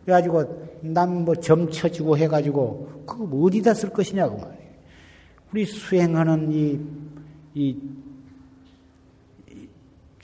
그래가지고 0.04 0.70
남 0.80 1.24
뭐 1.24 1.34
점쳐주고 1.34 2.16
해가지고 2.16 3.04
그거 3.06 3.24
어디다 3.24 3.74
쓸 3.74 3.90
것이냐고 3.90 4.38
말이에요. 4.38 4.72
우리 5.52 5.64
수행하는 5.66 6.50
이, 6.50 6.80
이 7.54 7.76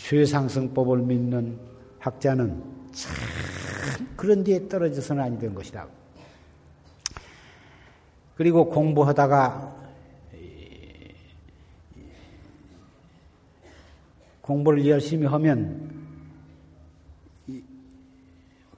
최상승법을 0.08 1.00
믿는 1.02 1.58
학자는 1.98 2.62
참 2.92 3.14
그런 4.16 4.42
데에 4.42 4.66
떨어져서는 4.66 5.22
아니 5.22 5.38
된 5.38 5.54
것이다. 5.54 5.86
그리고 8.34 8.70
공부하다가 8.70 9.76
공부를 14.40 14.86
열심히 14.86 15.26
하면 15.26 15.90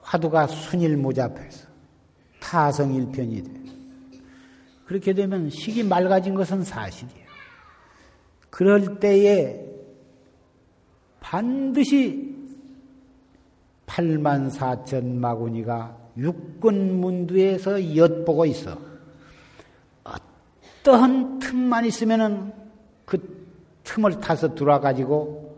화두가 0.01 0.47
순일무잡해서 0.47 1.65
타성일편이 2.41 3.43
돼. 3.43 3.51
그렇게 4.83 5.13
되면 5.13 5.49
식이 5.49 5.83
맑아진 5.83 6.35
것은 6.35 6.65
사실이에요. 6.65 7.25
그럴 8.49 8.99
때에 8.99 9.70
반드시 11.31 12.35
8만 13.85 14.51
4천 14.51 15.05
마구니가 15.13 15.97
육군문두에서 16.17 17.95
엿보고 17.95 18.45
있어. 18.47 18.77
어떠한 20.03 21.39
틈만 21.39 21.85
있으면은 21.85 22.51
그 23.05 23.47
틈을 23.85 24.19
타서 24.19 24.55
들어와가지고 24.55 25.55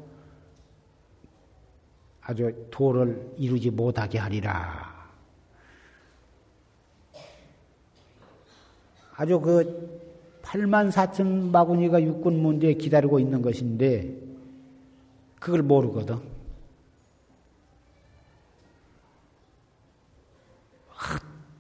아주 2.22 2.54
도를 2.70 3.34
이루지 3.40 3.72
못하게 3.72 4.20
하리라. 4.20 5.10
아주 9.16 9.40
그 9.40 10.40
8만 10.44 10.92
4천 10.92 11.50
마구니가 11.50 12.04
육군문두에 12.04 12.76
기다리고 12.76 13.20
있는 13.20 13.42
것인데 13.42 14.23
그걸 15.44 15.62
모르거든. 15.62 16.18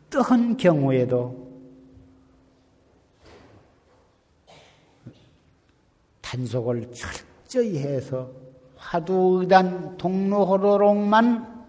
어떠한 0.07 0.55
경우에도 0.55 1.51
단속을 6.21 6.93
철저히 6.93 7.77
해서 7.79 8.31
화두의단 8.77 9.97
동로호로록만 9.97 11.65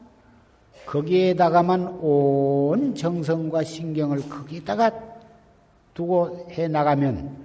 거기에다가만 0.87 1.99
온 2.01 2.95
정성과 2.95 3.65
신경을 3.65 4.29
거기다가 4.29 4.93
두고 5.95 6.47
해 6.53 6.69
나가면 6.69 7.45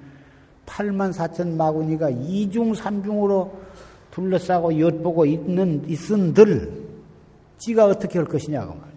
8만 0.67 1.11
4천 1.11 1.55
마구니가 1.55 2.11
이중삼중으로 2.11 3.68
둘러싸고 4.12 4.80
엿보고 4.80 5.26
있는, 5.26 5.88
있은들, 5.88 6.72
지가 7.57 7.86
어떻게 7.86 8.18
할 8.18 8.28
것이냐고 8.28 8.74
말이야. 8.74 8.89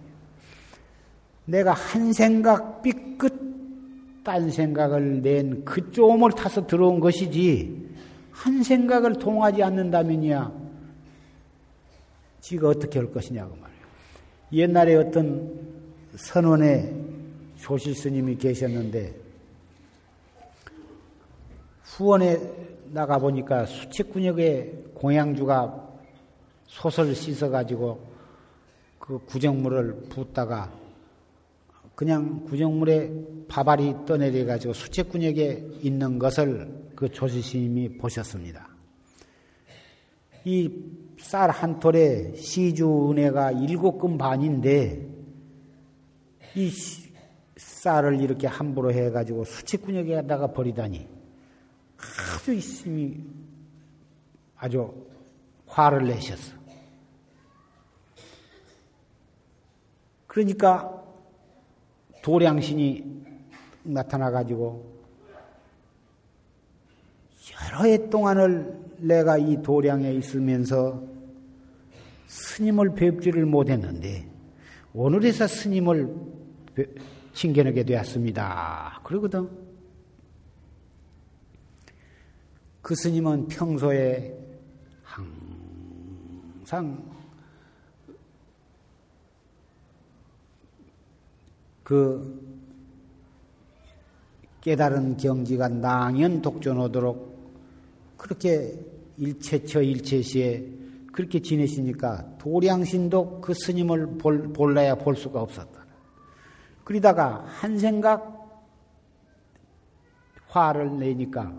내가 1.44 1.72
한 1.72 2.12
생각 2.12 2.82
삐끗, 2.82 3.40
딴 4.24 4.50
생각을 4.50 5.20
낸 5.22 5.64
그 5.64 5.90
쪼음을 5.90 6.30
타서 6.32 6.66
들어온 6.66 7.00
것이지, 7.00 7.90
한 8.30 8.62
생각을 8.62 9.14
통하지 9.14 9.62
않는다면이야, 9.62 10.52
지가 12.40 12.68
어떻게 12.68 12.98
할 12.98 13.12
것이냐고 13.12 13.56
말이에요. 13.56 13.82
옛날에 14.52 14.94
어떤 14.96 15.52
선원의 16.16 16.94
조실 17.56 17.94
스님이 17.94 18.36
계셨는데 18.36 19.14
후원에 21.84 22.38
나가 22.90 23.18
보니까 23.18 23.66
수칙군역의 23.66 24.91
공양주가 25.02 25.90
솥을 26.66 27.14
씻어가지고 27.14 28.06
그 29.00 29.18
구정물을 29.26 30.04
붓다가 30.08 30.72
그냥 31.96 32.44
구정물에 32.44 33.12
밥알이 33.48 34.06
떠내려가지고 34.06 34.72
수채군역에 34.72 35.80
있는 35.82 36.18
것을 36.18 36.92
그 36.94 37.10
조시스님이 37.10 37.98
보셨습니다. 37.98 38.68
이 40.44 41.02
쌀 41.22 41.50
한 41.50 41.78
톨에 41.78 42.34
시주 42.34 43.10
은혜가 43.10 43.52
일곱 43.52 43.98
금 43.98 44.18
반인데 44.18 45.08
이 46.56 46.70
쌀을 47.56 48.20
이렇게 48.20 48.46
함부로 48.46 48.92
해가지고 48.92 49.44
수채군역에다가 49.44 50.48
버리다니 50.48 51.06
아주 51.96 52.52
있음이 52.52 53.41
아주 54.62 54.94
화를 55.66 56.06
내셨어. 56.06 56.54
그러니까 60.28 61.02
도량신이 62.22 63.24
나타나가지고 63.82 65.02
여러 67.52 67.82
해 67.86 68.08
동안을 68.08 68.92
내가 68.98 69.36
이 69.36 69.60
도량에 69.60 70.12
있으면서 70.12 71.02
스님을 72.28 72.94
뵙지를 72.94 73.44
못했는데 73.44 74.30
오늘에서 74.94 75.48
스님을 75.48 76.14
칭견하게 77.34 77.82
되었습니다. 77.82 79.00
그러거든. 79.02 79.50
그 82.80 82.94
스님은 82.94 83.48
평소에 83.48 84.41
항상 86.72 87.04
그 91.84 92.40
깨달은 94.62 95.18
경지가 95.18 95.68
낭연 95.68 96.40
독존하도록 96.40 98.16
그렇게 98.16 98.80
일체처 99.18 99.82
일체시에 99.82 100.66
그렇게 101.12 101.42
지내시니까 101.42 102.38
도량신도 102.38 103.42
그 103.42 103.52
스님을 103.52 104.16
볼, 104.16 104.50
볼라야 104.54 104.94
볼 104.94 105.14
수가 105.14 105.42
없었다. 105.42 105.84
그러다가 106.84 107.44
한 107.48 107.78
생각 107.78 108.40
화를 110.48 110.98
내니까 110.98 111.52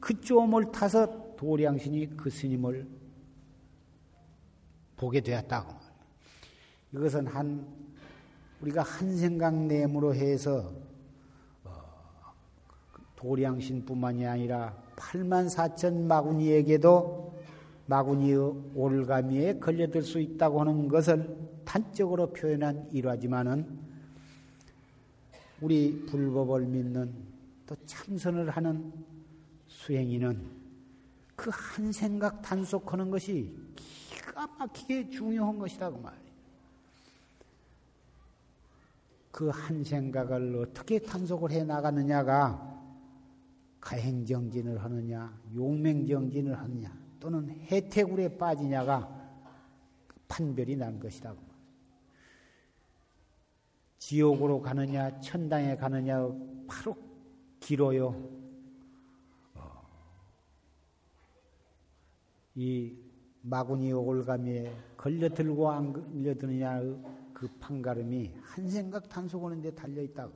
그 0.00 0.20
쪼을 0.20 0.70
타서 0.70 1.34
도량신이 1.36 2.18
그 2.18 2.28
스님을 2.28 3.03
보게 4.96 5.20
되었다고. 5.20 5.72
이것은 6.92 7.26
한 7.26 7.66
우리가 8.60 8.82
한 8.82 9.16
생각 9.16 9.54
내므로 9.54 10.14
해서 10.14 10.72
어, 11.64 11.70
도량신뿐만이 13.16 14.26
아니라 14.26 14.74
8만 14.96 15.48
4천 15.48 16.04
마구니에게도 16.04 17.34
마구니의 17.86 18.38
올가미에 18.74 19.58
걸려들 19.58 20.02
수 20.02 20.20
있다고 20.20 20.60
하는 20.60 20.88
것을 20.88 21.36
단적으로 21.64 22.32
표현한 22.32 22.88
일화지만은 22.92 23.78
우리 25.60 26.06
불법을 26.06 26.62
믿는 26.62 27.12
또 27.66 27.76
참선을 27.84 28.50
하는 28.50 28.92
수행인은 29.66 30.64
그 31.36 31.50
한 31.50 31.90
생각 31.92 32.40
단속하는 32.40 33.10
것이 33.10 33.52
기가 34.34 34.48
막히게 34.58 35.10
중요한 35.10 35.58
것이다 35.58 35.90
그 35.90 35.96
말. 35.98 36.12
그한 39.30 39.84
생각을 39.84 40.56
어떻게 40.56 40.98
탄속을 40.98 41.52
해 41.52 41.64
나가느냐가 41.64 42.72
가행정진을 43.80 44.82
하느냐, 44.82 45.40
용맹정진을 45.54 46.58
하느냐, 46.58 46.96
또는 47.20 47.48
해태굴에 47.50 48.36
빠지냐가 48.36 49.08
판별이 50.26 50.76
난 50.76 50.98
것이라고. 50.98 51.38
지옥으로 53.98 54.60
가느냐, 54.60 55.20
천당에 55.20 55.76
가느냐, 55.76 56.18
바로 56.66 56.96
길어요. 57.60 58.30
어. 59.54 59.82
이 62.54 63.03
마구니 63.46 63.92
올가미에 63.92 64.74
걸려들고 64.96 65.70
안 65.70 65.92
걸려드느냐 65.92 66.80
그 67.34 67.46
판가름이 67.60 68.32
한 68.42 68.70
생각 68.70 69.06
단속하는 69.08 69.60
데 69.60 69.70
달려 69.70 70.00
있다고. 70.02 70.32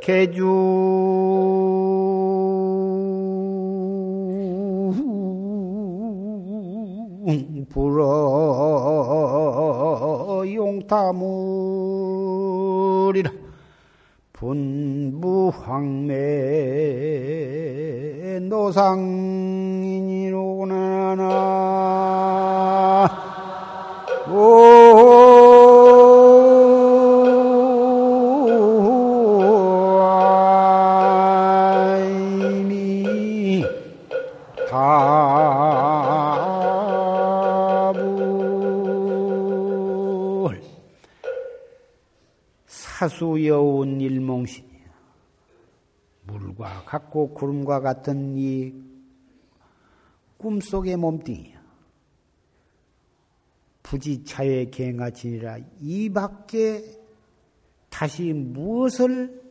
개주 0.00 0.47
황매 15.50 16.18
노상인이로구나. 18.40 19.78
사수여운 42.98 44.00
일몽신 44.00 44.77
물과 46.68 46.82
같고 46.84 47.34
구름과 47.34 47.80
같은 47.80 48.36
이 48.36 48.74
꿈속의 50.36 50.96
몸뚱이야. 50.96 51.58
부지차의 53.82 54.70
갱하치니라 54.70 55.58
이 55.80 56.10
밖에 56.10 57.00
다시 57.88 58.32
무엇을 58.32 59.42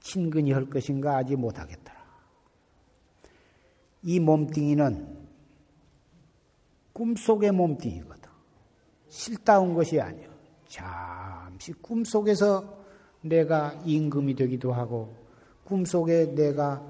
친근히 0.00 0.52
할 0.52 0.66
것인가 0.66 1.16
하지 1.16 1.34
못하겠더라. 1.34 1.98
이 4.04 4.20
몸뚱이는 4.20 5.18
꿈속의 6.92 7.50
몸뚱이거든. 7.52 8.30
실다운 9.08 9.74
것이 9.74 10.00
아니야. 10.00 10.28
잠시 10.68 11.72
꿈속에서 11.72 12.78
내가 13.22 13.72
임금이 13.84 14.34
되기도 14.34 14.72
하고 14.72 15.27
꿈속에 15.68 16.34
내가 16.34 16.82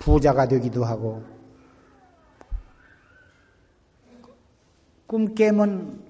부자가 0.00 0.48
되기도 0.48 0.84
하고 0.84 1.22
꿈 5.06 5.32
깨면 5.36 6.02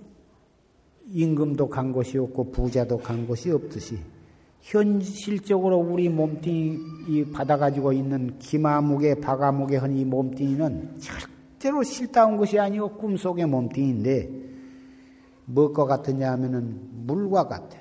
임금도 1.08 1.68
간 1.68 1.92
곳이 1.92 2.16
없고 2.16 2.50
부자도 2.50 2.96
간 2.98 3.26
곳이 3.26 3.50
없듯이 3.50 3.98
현실적으로 4.62 5.76
우리 5.76 6.08
몸뚱이 6.08 7.30
받아가지고 7.30 7.92
있는 7.92 8.38
기마무게 8.38 9.20
바가무게 9.20 9.76
한이 9.76 10.04
몸뚱이는 10.06 10.98
절대로 10.98 11.82
실다운 11.82 12.38
것이 12.38 12.58
아니고 12.58 12.96
꿈속의 12.96 13.46
몸뚱이인데 13.46 14.30
무엇과 15.44 15.84
같으냐 15.84 16.32
하면은 16.32 16.80
물과 17.06 17.48
같아. 17.48 17.79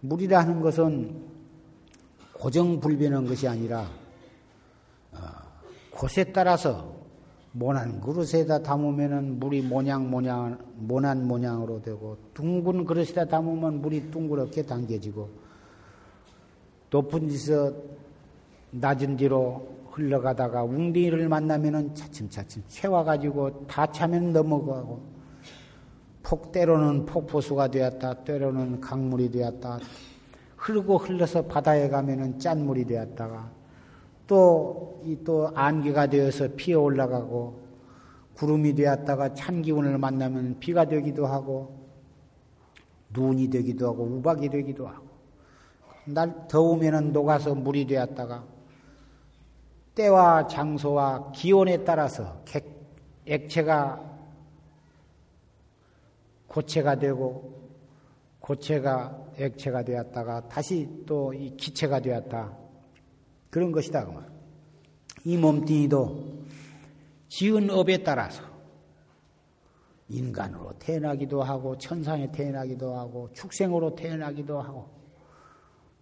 물이라 0.00 0.44
는 0.44 0.60
것은 0.60 1.30
고정불변한 2.32 3.26
것이 3.26 3.46
아니라 3.46 3.86
어, 5.12 5.18
곳에 5.90 6.24
따라서 6.32 7.00
모난 7.52 8.00
그릇에다 8.00 8.62
담으면은 8.62 9.40
물이 9.40 9.62
모양 9.62 10.08
모양 10.08 10.56
모난 10.76 11.26
모양으로 11.26 11.82
되고 11.82 12.16
둥근 12.32 12.84
그릇에다 12.84 13.24
담으면 13.26 13.82
물이 13.82 14.10
둥그렇게 14.10 14.64
당겨지고 14.64 15.28
높은 16.90 17.26
데서 17.26 17.72
낮은 18.70 19.16
뒤로 19.16 19.68
흘러가다가 19.90 20.62
웅덩이를 20.62 21.28
만나면은 21.28 21.94
차츰차츰 21.94 22.62
채워가지고 22.68 23.66
다 23.66 23.90
차면 23.90 24.32
넘어가고 24.32 25.09
폭 26.22 26.52
때로는 26.52 27.06
폭포수가 27.06 27.68
되었다 27.68 28.24
때로는 28.24 28.80
강물이 28.80 29.30
되었다. 29.30 29.78
흐르고 30.56 30.98
흘러서 30.98 31.46
바다에 31.46 31.88
가면은 31.88 32.38
짠물이 32.38 32.84
되었다가 32.84 33.50
또, 34.26 35.00
이 35.04 35.16
또 35.24 35.50
안개가 35.54 36.06
되어서 36.08 36.48
피어 36.54 36.80
올라가고 36.80 37.58
구름이 38.34 38.74
되었다가 38.74 39.34
찬 39.34 39.62
기운을 39.62 39.98
만나면 39.98 40.58
비가 40.60 40.84
되기도 40.84 41.26
하고 41.26 41.88
눈이 43.12 43.48
되기도 43.50 43.88
하고 43.88 44.04
우박이 44.04 44.48
되기도 44.50 44.86
하고 44.86 45.06
날 46.04 46.46
더우면은 46.48 47.12
녹아서 47.12 47.54
물이 47.54 47.86
되었다가 47.86 48.44
때와 49.94 50.46
장소와 50.46 51.32
기온에 51.32 51.84
따라서 51.84 52.42
액체가 53.26 54.09
고체가 56.50 56.98
되고 56.98 57.60
고체가 58.40 59.34
액체가 59.38 59.84
되었다가 59.84 60.48
다시 60.48 60.88
또 61.06 61.32
이 61.32 61.56
기체가 61.56 62.00
되었다. 62.00 62.56
그런 63.50 63.70
것이다. 63.70 64.04
그 64.04 64.10
말. 64.10 64.28
이 65.24 65.36
몸뚱이도 65.36 66.44
지은 67.28 67.70
업에 67.70 68.02
따라서 68.02 68.42
인간으로 70.08 70.72
태어나기도 70.80 71.42
하고 71.42 71.78
천상에 71.78 72.32
태어나기도 72.32 72.96
하고 72.96 73.30
축생으로 73.32 73.94
태어나기도 73.94 74.60
하고 74.60 74.88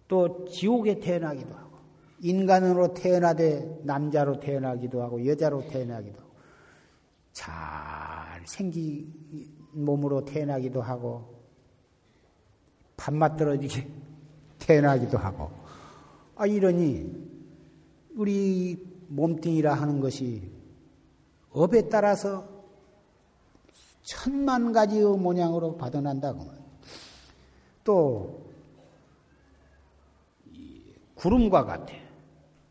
또 0.07 0.45
지옥에 0.45 0.99
태어나기도 0.99 1.53
하고 1.53 1.77
인간으로 2.21 2.95
태어나되 2.95 3.81
남자로 3.83 4.39
태어나기도 4.39 5.03
하고 5.03 5.23
여자로 5.23 5.67
태어나기도 5.67 6.19
하고 6.19 6.31
잘 7.33 7.47
생긴 8.47 9.58
몸으로 9.71 10.25
태어나기도 10.25 10.81
하고 10.81 11.35
밥맛 12.97 13.37
떨어지게 13.37 13.87
태어나기도 14.59 15.17
하고 15.17 15.51
아 16.35 16.45
이러니 16.45 17.29
우리 18.15 18.85
몸뚱이라 19.07 19.73
하는 19.73 19.99
것이 19.99 20.49
업에 21.51 21.89
따라서 21.89 22.59
천만 24.09 24.71
가지의 24.71 25.17
모양으로 25.17 25.77
받아난다고. 25.77 26.47
또, 27.83 28.43
구름과 31.13 31.65
같아. 31.65 31.93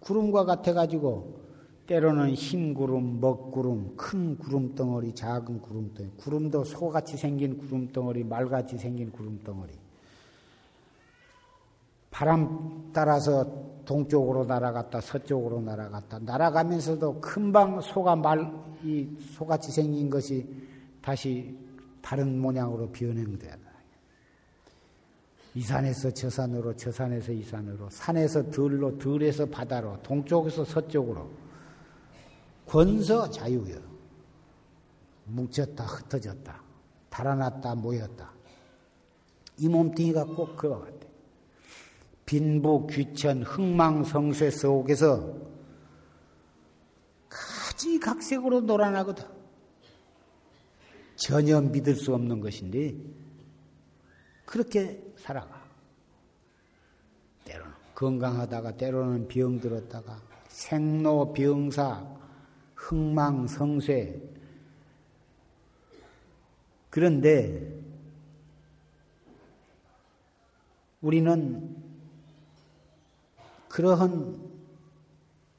구름과 0.01 0.45
같아 0.45 0.73
가지고, 0.73 1.41
때로는 1.89 2.35
흰 2.35 2.75
구름, 2.75 3.19
먹구름, 3.21 3.97
큰 3.97 4.39
구름 4.39 4.77
덩어리, 4.77 5.13
작은 5.15 5.61
구름 5.61 5.93
덩어리, 5.95 6.13
구름도 6.19 6.63
소같이 6.63 7.17
생긴 7.17 7.59
구름 7.59 7.91
덩어리, 7.91 8.23
말같이 8.23 8.79
생긴 8.79 9.11
구름 9.11 9.41
덩어리. 9.43 9.73
바람 12.13 12.91
따라서 12.93 13.45
동쪽으로 13.85 14.45
날아갔다 14.45 15.01
서쪽으로 15.01 15.61
날아갔다. 15.63 16.21
날아가면서도 16.21 17.21
금방 17.21 17.81
소가 17.81 18.15
말 18.15 18.69
이 18.85 19.09
소같이 19.35 19.73
생긴 19.73 20.09
것이 20.09 20.47
다시 21.03 21.57
다른 22.01 22.39
모양으로 22.39 22.91
변형돼야 22.91 23.57
이 25.55 25.63
산에서 25.63 26.11
저 26.13 26.31
산으로 26.31 26.77
저 26.77 26.93
산에서 26.93 27.33
이 27.33 27.43
산으로 27.43 27.89
산에서 27.91 28.51
들로 28.51 28.97
들에서 28.99 29.47
바다로 29.47 30.01
동쪽에서 30.03 30.65
서쪽으로 30.65 31.29
권서 32.69 33.31
자유여 33.31 33.81
뭉쳤다 35.25 35.85
흩어졌다 35.85 36.63
달아났다 37.11 37.75
모였다 37.75 38.39
이 39.59 39.69
몸뚱이가 39.69 40.25
꼭 40.25 40.57
그와 40.57 40.79
같아. 40.79 41.07
빈부 42.25 42.87
귀천 42.87 43.43
흥망성쇠 43.43 44.51
속에서 44.51 45.37
가지각색으로 47.29 48.61
놀아나거든. 48.61 49.25
전혀 51.17 51.61
믿을 51.61 51.97
수 51.97 52.15
없는 52.15 52.41
것인데 52.41 52.95
그렇게 54.45 55.03
살아가. 55.17 55.67
때로는 57.45 57.75
건강하다가 57.95 58.77
때로는 58.77 59.27
병 59.27 59.59
들었다가 59.59 60.23
생로병사 60.49 62.18
흥망성쇠. 62.79 64.23
그런데 66.89 67.77
우리는 71.01 71.77
그러한 73.69 74.41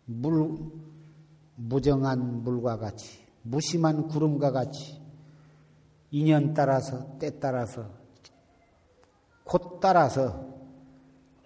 물, 0.06 0.58
무정한 1.56 2.44
물과 2.44 2.78
같이, 2.78 3.20
무심한 3.44 4.08
구름과 4.08 4.52
같이, 4.52 5.00
인연 6.12 6.54
따라서, 6.54 7.18
때 7.20 7.40
따라서, 7.40 7.90
곧 9.44 9.80
따라서, 9.80 10.48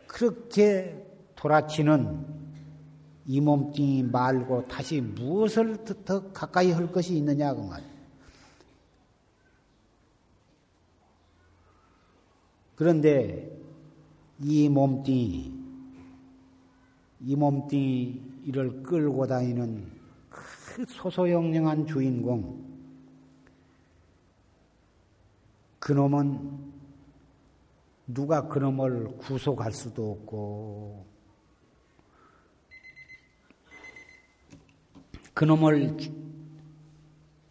그렇게 0.08 1.06
돌아치는 1.36 2.33
이 3.26 3.40
몸뚱이 3.40 4.04
말고 4.04 4.68
다시 4.68 5.00
무엇을 5.00 5.86
더 6.04 6.32
가까이 6.32 6.72
할 6.72 6.92
것이 6.92 7.16
있느냐고 7.16 7.64
말이에요. 7.64 7.94
그런데 12.76 13.50
이 14.40 14.68
몸뚱이, 14.68 15.54
이 17.22 17.36
몸뚱이를 17.36 18.84
끌고 18.84 19.26
다니는 19.26 19.90
그 20.30 20.86
소소영령한 20.88 21.86
주인공, 21.86 22.62
그놈은 25.80 26.74
누가 28.08 28.48
그놈을 28.48 29.18
구속할 29.18 29.72
수도 29.72 30.12
없고, 30.12 31.13
그놈을 35.34 35.98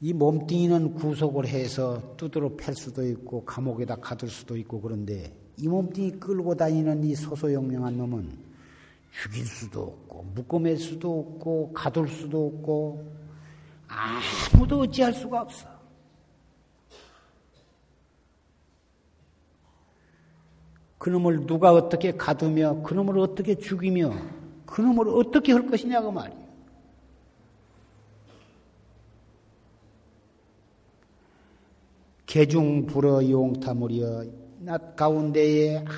이 0.00 0.12
몸뚱이는 0.12 0.94
구속을 0.94 1.46
해서 1.46 2.16
두드러 2.16 2.56
팰 2.56 2.74
수도 2.74 3.06
있고 3.06 3.44
감옥에다 3.44 3.96
가둘 3.96 4.28
수도 4.30 4.56
있고 4.56 4.80
그런데 4.80 5.36
이 5.56 5.68
몸뚱이 5.68 6.12
끌고 6.12 6.56
다니는 6.56 7.04
이 7.04 7.14
소소영령한 7.14 7.96
놈은 7.96 8.52
죽일 9.10 9.44
수도 9.44 9.82
없고 9.82 10.22
묶어맬 10.34 10.76
수도 10.76 11.20
없고 11.20 11.72
가둘 11.72 12.08
수도 12.08 12.46
없고 12.46 13.12
아무도 13.86 14.80
어찌할 14.80 15.12
수가 15.12 15.42
없어. 15.42 15.68
그놈을 20.98 21.46
누가 21.46 21.72
어떻게 21.72 22.12
가두며 22.12 22.82
그놈을 22.82 23.18
어떻게 23.18 23.56
죽이며 23.56 24.14
그놈을 24.66 25.08
어떻게 25.08 25.52
할 25.52 25.66
것이냐고 25.66 26.12
말이에요. 26.12 26.42
개중 32.32 32.86
불어 32.86 33.22
용타물이여 33.28 34.24
낮 34.60 34.96
가운데에 34.96 35.76
아, 35.80 35.90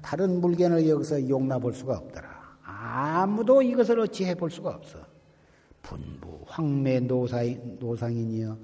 다른 0.00 0.40
물건을 0.40 0.88
여기서 0.88 1.28
용납할 1.28 1.74
수가 1.74 1.98
없더라. 1.98 2.56
아무도 2.64 3.60
이것을 3.60 4.00
어찌 4.00 4.24
해 4.24 4.34
볼 4.34 4.50
수가 4.50 4.70
없어. 4.70 4.98
분부 5.82 6.44
황매 6.46 7.00
노사인, 7.00 7.76
노상이니여 7.78 8.56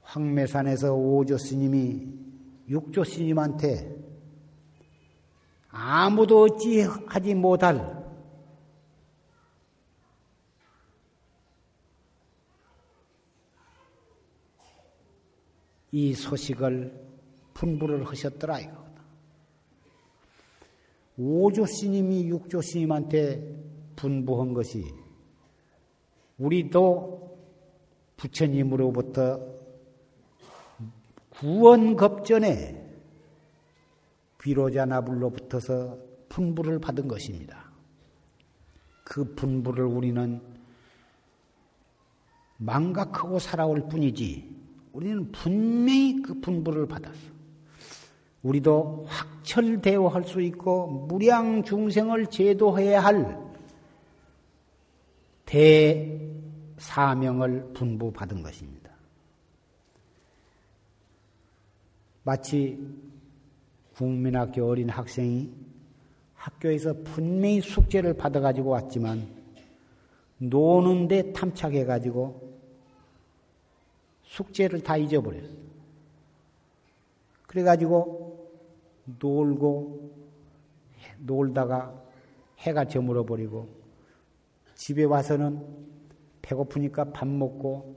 황매산에서 0.00 0.94
오조 0.94 1.36
스님이 1.36 2.06
육조 2.70 3.04
스님한테 3.04 3.94
아무도 5.68 6.44
어찌 6.44 6.86
하지 7.06 7.34
못할 7.34 8.05
이 15.96 16.12
소식을 16.12 16.92
분부를 17.54 18.04
하셨더라 18.04 18.60
이거다. 18.60 19.02
오조 21.16 21.64
스님이 21.64 22.28
육조 22.28 22.60
스님한테 22.60 23.40
분부한 23.96 24.52
것이 24.52 24.84
우리도 26.36 27.38
부처님으로부터 28.18 29.40
구원급전에 31.30 32.84
비로자나불로붙어서 34.36 35.96
분부를 36.28 36.78
받은 36.78 37.08
것입니다. 37.08 37.72
그 39.02 39.34
분부를 39.34 39.86
우리는 39.86 40.42
망각하고 42.58 43.38
살아올 43.38 43.88
뿐이지 43.88 44.55
우리는 44.96 45.30
분명히 45.30 46.22
그 46.22 46.40
분부를 46.40 46.88
받았어. 46.88 47.18
우리도 48.42 49.04
확철대오할 49.06 50.24
수 50.24 50.40
있고 50.40 50.86
무량 50.86 51.62
중생을 51.62 52.28
제도해야 52.28 53.04
할 53.04 53.38
대사명을 56.78 57.74
분부받은 57.74 58.42
것입니다. 58.42 58.90
마치 62.22 62.82
국민학교 63.96 64.66
어린 64.66 64.88
학생이 64.88 65.52
학교에서 66.32 66.94
분명히 67.04 67.60
숙제를 67.60 68.16
받아가지고 68.16 68.70
왔지만 68.70 69.28
노는데 70.38 71.34
탐착해가지고 71.34 72.45
숙제를 74.26 74.82
다 74.82 74.96
잊어버렸어. 74.96 75.48
그래가지고 77.46 78.50
놀고 79.18 80.10
놀다가 81.18 81.94
해가 82.58 82.86
저물어 82.86 83.24
버리고 83.24 83.68
집에 84.74 85.04
와서는 85.04 85.64
배고프니까 86.42 87.12
밥 87.12 87.26
먹고 87.26 87.96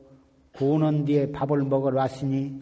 고는 0.55 1.05
뒤에 1.05 1.32
밥을 1.32 1.63
먹으러 1.63 1.97
왔으니 1.97 2.61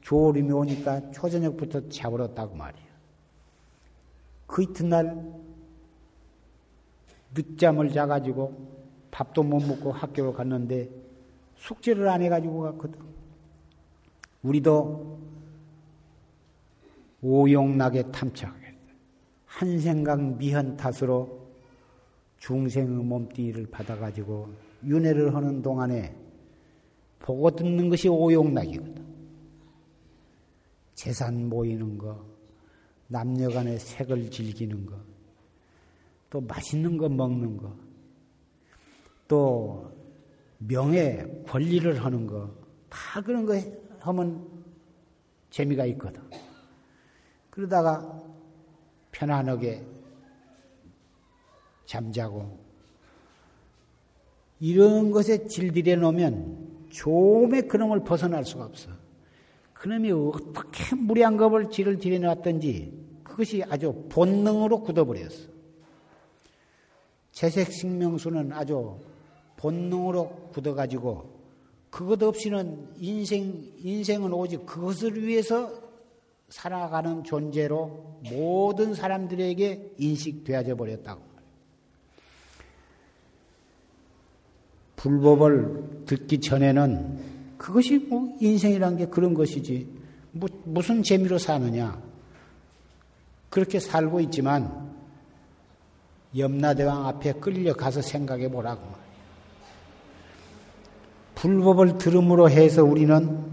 조림이 0.00 0.50
오니까 0.52 1.10
초저녁부터 1.10 1.88
자버렸다고 1.88 2.54
말이야. 2.54 2.88
그 4.46 4.62
이튿날 4.62 5.22
늦잠을 7.34 7.92
자가지고 7.92 8.78
밥도 9.10 9.42
못 9.42 9.60
먹고 9.60 9.92
학교로 9.92 10.32
갔는데 10.32 10.88
숙제를 11.58 12.08
안 12.08 12.22
해가지고 12.22 12.60
갔거든. 12.62 13.00
우리도 14.42 15.18
오용나게 17.20 18.02
탐착하겠다. 18.10 18.78
한 19.46 19.78
생각 19.80 20.20
미현 20.38 20.76
탓으로 20.76 21.48
중생의 22.38 23.04
몸뚱이를 23.04 23.66
받아가지고 23.70 24.48
윤회를 24.84 25.34
하는 25.34 25.60
동안에 25.60 26.14
보고 27.18 27.50
듣는 27.50 27.88
것이 27.88 28.08
오용락이거든. 28.08 29.06
재산 30.94 31.48
모이는 31.48 31.98
거, 31.98 32.24
남녀 33.08 33.48
간의 33.48 33.78
색을 33.78 34.30
즐기는 34.30 34.86
거, 34.86 34.96
또 36.30 36.40
맛있는 36.40 36.96
거 36.96 37.08
먹는 37.08 37.56
거, 37.56 37.74
또 39.26 39.90
명예, 40.58 41.26
권리를 41.46 42.04
하는 42.04 42.26
거, 42.26 42.54
다 42.88 43.20
그런 43.20 43.46
거 43.46 43.54
하면 44.00 44.46
재미가 45.50 45.86
있거든. 45.86 46.20
그러다가 47.50 48.22
편안하게 49.12 49.84
잠자고 51.86 52.58
이런 54.60 55.10
것에 55.10 55.46
질들여 55.46 55.96
놓으면 55.96 56.86
조음의 56.90 57.68
그놈을 57.68 58.04
벗어날 58.04 58.44
수가 58.44 58.64
없어. 58.64 58.90
그놈이 59.72 60.10
어떻게 60.10 60.96
무량겁을 60.96 61.70
질을 61.70 61.98
들여놨던지 61.98 63.20
그것이 63.22 63.62
아주 63.68 64.06
본능으로 64.10 64.82
굳어버렸어. 64.82 65.48
재색식명수는 67.30 68.52
아주 68.52 68.98
본능으로 69.58 70.50
굳어가지고 70.52 71.38
그것 71.90 72.22
없이는 72.22 72.88
인생, 72.98 73.72
인생은 73.78 74.32
오직 74.32 74.64
그것을 74.64 75.22
위해서 75.22 75.70
살아가는 76.48 77.24
존재로 77.24 78.20
모든 78.30 78.94
사람들에게 78.94 79.94
인식되어져 79.98 80.76
버렸다고. 80.76 81.20
불법을 84.96 86.04
듣기 86.06 86.40
전에는 86.40 87.56
그것이 87.56 87.98
뭐 87.98 88.34
인생이란 88.40 88.96
게 88.96 89.06
그런 89.06 89.34
것이지. 89.34 89.86
뭐, 90.32 90.48
무슨 90.64 91.02
재미로 91.02 91.38
사느냐. 91.38 92.00
그렇게 93.50 93.80
살고 93.80 94.20
있지만 94.20 94.92
염라대왕 96.36 97.06
앞에 97.06 97.34
끌려가서 97.34 98.02
생각해 98.02 98.50
보라고. 98.50 99.07
불법을 101.40 101.98
들음으로 101.98 102.50
해서 102.50 102.82
우리는 102.82 103.46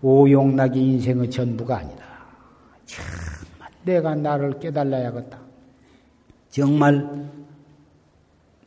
오용락이 0.00 0.80
인생의 0.80 1.30
전부가 1.30 1.78
아니다. 1.78 2.04
정말 2.86 3.70
내가 3.84 4.14
나를 4.14 4.58
깨달아야겠다. 4.58 5.38
정말 6.48 7.30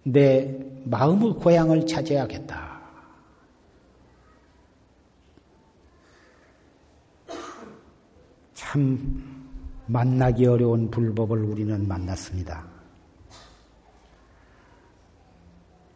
내 0.04 0.60
마음의 0.86 1.34
고향을 1.34 1.88
찾아야겠다. 1.88 2.82
참 8.54 9.50
만나기 9.88 10.46
어려운 10.46 10.90
불법을 10.92 11.44
우리는 11.44 11.88
만났습니다. 11.88 12.64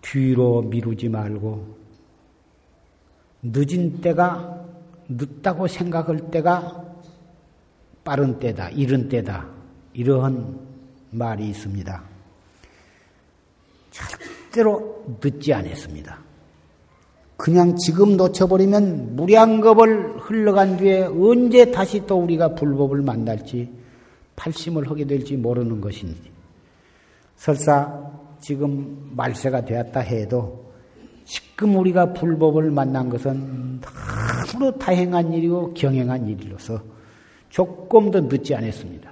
뒤로 0.02 0.64
미루지 0.64 1.10
말고 1.10 1.77
늦은 3.44 4.02
때가 4.02 4.66
늦다고 5.10 5.68
생각할 5.68 6.32
때가 6.32 6.86
빠른 8.04 8.40
때다, 8.40 8.70
이른 8.70 9.10
때다, 9.10 9.48
이러한 9.94 10.60
말이 11.12 11.50
있습니다. 11.50 12.04
절대로 13.92 15.06
늦지 15.22 15.54
않았습니다. 15.54 16.20
그냥 17.38 17.76
지금 17.76 18.18
놓쳐버리면 18.18 19.16
무량겁을 19.16 20.18
흘러간 20.18 20.78
뒤에 20.78 21.04
언제 21.04 21.72
다시 21.72 22.06
또 22.08 22.20
우리가 22.20 22.56
불법을 22.56 23.02
만날지 23.02 23.72
팔심을 24.36 24.90
하게 24.90 25.06
될지 25.06 25.38
모르는 25.38 25.80
것인지 25.80 26.32
설사 27.36 28.12
지금 28.40 29.12
말세가 29.16 29.66
되었다 29.66 30.00
해도 30.00 30.67
지금 31.28 31.76
우리가 31.76 32.14
불법을 32.14 32.72
만난 32.72 33.10
것은 33.10 33.82
너무도 34.54 34.80
다행한 34.80 35.34
일이고 35.34 35.74
경행한 35.74 36.26
일로서 36.30 36.82
조금 37.50 38.10
더 38.10 38.22
늦지 38.22 38.56
않았습니다. 38.56 39.12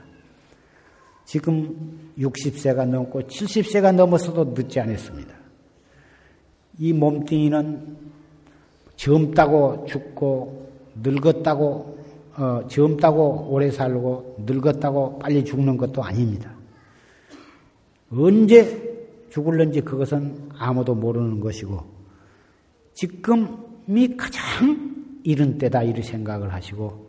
지금 1.25 2.13
60세가 2.17 2.85
넘고 2.87 3.23
70세가 3.23 3.93
넘어서도 3.93 4.53
늦지 4.55 4.79
않았습니다. 4.79 5.35
이 6.79 6.93
몸뚱이는 6.93 7.97
젊다고 8.95 9.85
죽고 9.85 10.71
늙었다고 11.03 11.97
어, 12.37 12.61
젊다고 12.69 13.47
오래 13.49 13.69
살고 13.69 14.37
늙었다고 14.45 15.19
빨리 15.19 15.43
죽는 15.43 15.75
것도 15.75 16.01
아닙니다. 16.01 16.53
언제 18.09 18.95
죽을는지 19.29 19.81
그것은 19.81 20.49
아무도 20.57 20.95
모르는 20.95 21.41
것이고 21.41 21.94
지금이 22.95 24.17
가장 24.17 24.95
이른 25.23 25.57
때다 25.57 25.83
이런 25.83 26.01
생각을 26.01 26.53
하시고 26.53 27.05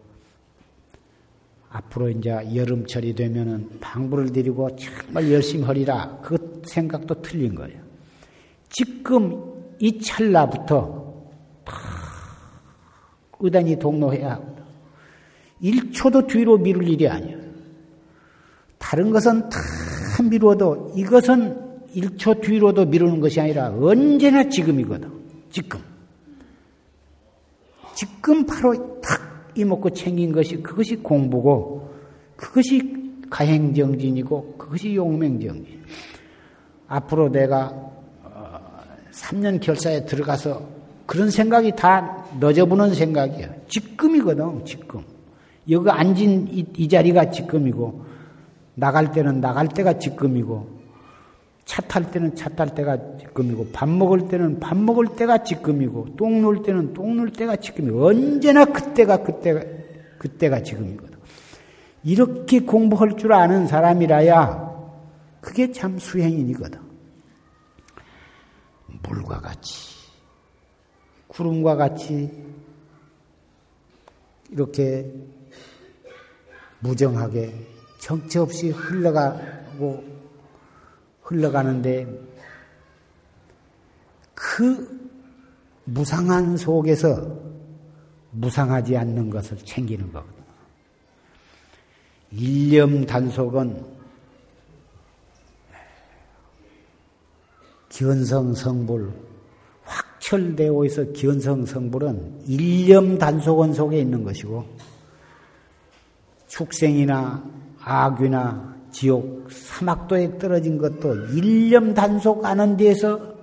앞으로 1.71 2.11
이제 2.11 2.31
여름철이 2.55 3.15
되면은 3.15 3.79
방부를 3.81 4.33
들이고 4.33 4.77
정말 4.77 5.31
열심히 5.31 5.65
하리라 5.65 6.19
그 6.23 6.63
생각도 6.67 7.23
틀린 7.23 7.55
거예요. 7.55 7.81
지금 8.69 9.41
이 9.79 10.01
찰나부터 10.01 11.07
의단이 13.39 13.79
동로해야 13.79 14.33
합니다. 14.33 14.65
1초도 15.63 16.27
뒤로 16.27 16.59
미룰 16.59 16.89
일이 16.89 17.09
아니에요. 17.09 17.39
다른 18.79 19.11
것은 19.11 19.49
다 19.49 19.59
미루어도 20.29 20.95
이것은 20.97 21.87
1초 21.95 22.41
뒤로도 22.41 22.87
미루는 22.87 23.21
것이 23.21 23.41
아니라 23.41 23.69
언제나 23.69 24.49
지금이거든. 24.49 25.16
지금. 25.57 25.81
지금 27.95 28.45
바로 28.45 29.01
탁 29.01 29.55
이먹고 29.55 29.89
챙긴 29.89 30.31
것이 30.31 30.57
그것이 30.63 30.97
공부고 30.97 31.97
그것이 32.37 33.23
가행정진이고 33.31 34.57
그것이 34.59 34.95
용맹정진. 34.95 35.83
앞으로 36.89 37.33
내가 37.33 37.73
3년 39.13 39.57
어, 39.57 39.61
결사에 39.61 40.05
들어가서 40.05 40.69
그런 41.07 41.31
생각이 41.31 41.75
다 41.75 42.27
너져보는 42.39 42.93
생각이야. 42.93 43.49
지금이거든, 43.69 44.63
지금. 44.67 45.03
여기 45.71 45.89
앉은 45.89 46.49
이, 46.53 46.67
이 46.77 46.87
자리가 46.87 47.31
지금이고, 47.31 48.05
나갈 48.75 49.11
때는 49.11 49.41
나갈 49.41 49.69
때가 49.69 49.99
지금이고, 49.99 50.76
차 51.67 51.83
탈 51.83 52.11
때는 52.11 52.35
차 52.37 52.49
탈 52.49 52.75
때가 52.75 53.19
지금이고 53.19 53.71
밥 53.73 53.89
먹을 53.89 54.29
때는 54.29 54.61
밥 54.61 54.77
먹을 54.79 55.09
때가 55.17 55.43
지금이고 55.43 56.17
똥 56.17 56.41
놀 56.41 56.63
때는 56.63 56.95
똥 56.95 57.17
놀 57.17 57.31
때가 57.31 57.57
지금이고 57.57 58.07
언제나 58.07 58.65
그때가 58.65 59.23
그때가 59.25 59.61
그때가 60.19 60.63
지금이거든. 60.63 61.19
이렇게 62.05 62.61
공부할 62.61 63.17
줄 63.19 63.33
아는 63.33 63.67
사람이라야 63.67 64.65
그게 65.41 65.73
참 65.73 65.99
수행인이거든. 65.99 66.81
물과 69.03 69.41
같이 69.41 69.97
구름과 71.27 71.77
같이 71.77 72.31
이렇게 74.51 75.13
무정하게 76.79 77.53
정처 77.99 78.43
없이 78.43 78.71
흘러가고 78.71 80.16
흘러가는데 81.27 82.07
그 84.35 85.11
무상한 85.85 86.57
속에서 86.57 87.37
무상하지 88.31 88.97
않는 88.97 89.31
것을 89.31 89.57
챙기는 89.59 90.13
거거든요. 90.13 90.37
일념 92.31 93.07
단속은 93.07 93.97
기원성 97.89 98.55
성불, 98.55 99.11
확철되어 99.85 100.85
있어 100.85 101.05
기원성 101.13 101.67
성불은 101.67 102.43
일념 102.47 103.17
단속원 103.17 103.73
속에 103.73 103.99
있는 103.99 104.23
것이고, 104.23 104.67
축생이나 106.49 107.43
악귀나 107.81 108.76
지옥 108.97 109.53
사막도에 109.53 110.39
떨어진 110.39 110.79
것도 110.79 111.15
일념 111.35 111.93
단속 111.93 112.47
하는 112.47 112.79
데에서 112.79 113.37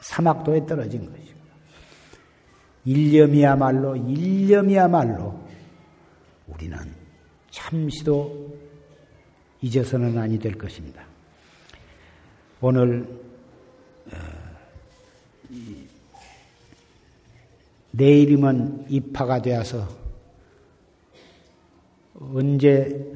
사막도에 0.00 0.66
떨어진 0.66 1.10
것이고 1.10 1.40
일념이야말로 2.84 3.96
일념이야말로 3.96 5.40
우리는 6.46 6.76
잠시도 7.50 8.54
잊어서는 9.62 10.18
아니 10.18 10.38
될 10.38 10.58
것입니다. 10.58 11.02
오늘 12.60 13.08
어, 14.12 14.16
내일이면 17.92 18.84
입하가 18.90 19.40
되어서 19.40 19.88
언제 22.14 23.15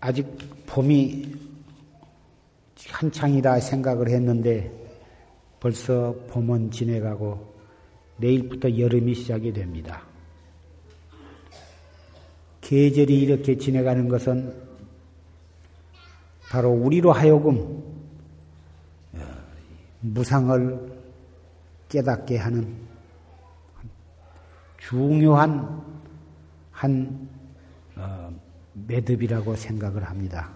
아직 0.00 0.26
봄이 0.66 1.34
한창이다 2.88 3.60
생각을 3.60 4.08
했는데 4.08 4.72
벌써 5.60 6.14
봄은 6.28 6.70
지내가고 6.70 7.54
내일부터 8.18 8.78
여름이 8.78 9.14
시작이 9.14 9.52
됩니다. 9.52 10.02
계절이 12.60 13.20
이렇게 13.20 13.56
지내가는 13.56 14.08
것은 14.08 14.54
바로 16.50 16.70
우리로 16.70 17.12
하여금 17.12 17.82
어, 19.14 19.18
무상을 20.00 20.98
깨닫게 21.88 22.36
하는 22.36 22.76
중요한 24.78 25.82
한 26.70 27.28
어, 27.32 27.37
매듭이라고 28.86 29.56
생각을 29.56 30.04
합니다. 30.04 30.50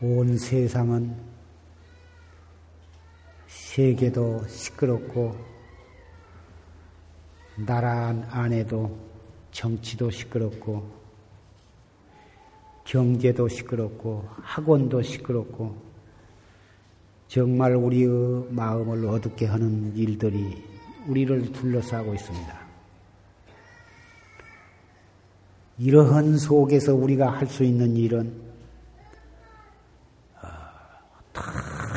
온 0.00 0.36
세상은 0.36 1.16
세계도 3.46 4.46
시끄럽고 4.48 5.34
나라 7.56 8.08
안에도 8.30 8.98
정치도 9.50 10.10
시끄럽고 10.10 11.03
경제도 12.84 13.48
시끄럽고 13.48 14.28
학원도 14.42 15.02
시끄럽고 15.02 15.76
정말 17.28 17.74
우리의 17.74 18.46
마음을 18.50 19.06
어둡게 19.06 19.46
하는 19.46 19.96
일들이 19.96 20.62
우리를 21.08 21.52
둘러싸고 21.52 22.14
있습니다. 22.14 22.64
이러한 25.78 26.38
속에서 26.38 26.94
우리가 26.94 27.30
할 27.32 27.48
수 27.48 27.64
있는 27.64 27.96
일은 27.96 28.32
어, 30.40 30.46
다 31.32 31.42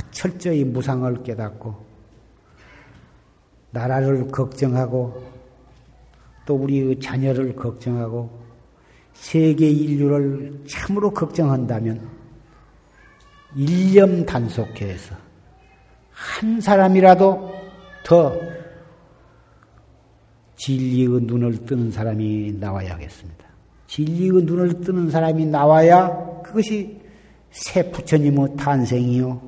철저히 0.09 0.64
무상을 0.64 1.22
깨닫고 1.23 1.85
나라를 3.72 4.30
걱정하고 4.30 5.23
또 6.45 6.55
우리의 6.55 6.99
자녀를 6.99 7.55
걱정하고 7.55 8.47
세계 9.19 9.69
인류를 9.69 10.64
참으로 10.68 11.11
걱정한다면 11.11 11.99
일념 13.56 14.26
단속해서 14.26 15.15
한 16.11 16.61
사람이라도 16.61 17.53
더 18.03 18.39
진리의 20.56 21.07
눈을 21.23 21.65
뜨는 21.65 21.91
사람이 21.91 22.53
나와야겠습니다. 22.60 23.45
진리의 23.88 24.44
눈을 24.44 24.81
뜨는 24.81 25.10
사람이 25.10 25.45
나와야 25.45 26.41
그것이 26.44 26.99
새 27.52 27.91
부처님의 27.91 28.56
탄생이요. 28.57 29.41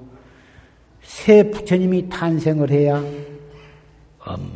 새 1.02 1.50
부처님이 1.50 2.10
탄생을 2.10 2.70
해야 2.70 3.02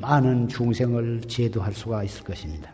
많은 0.02 0.48
중생을 0.48 1.22
제도할 1.28 1.74
수가 1.74 2.04
있을 2.04 2.24
것입니다. 2.24 2.70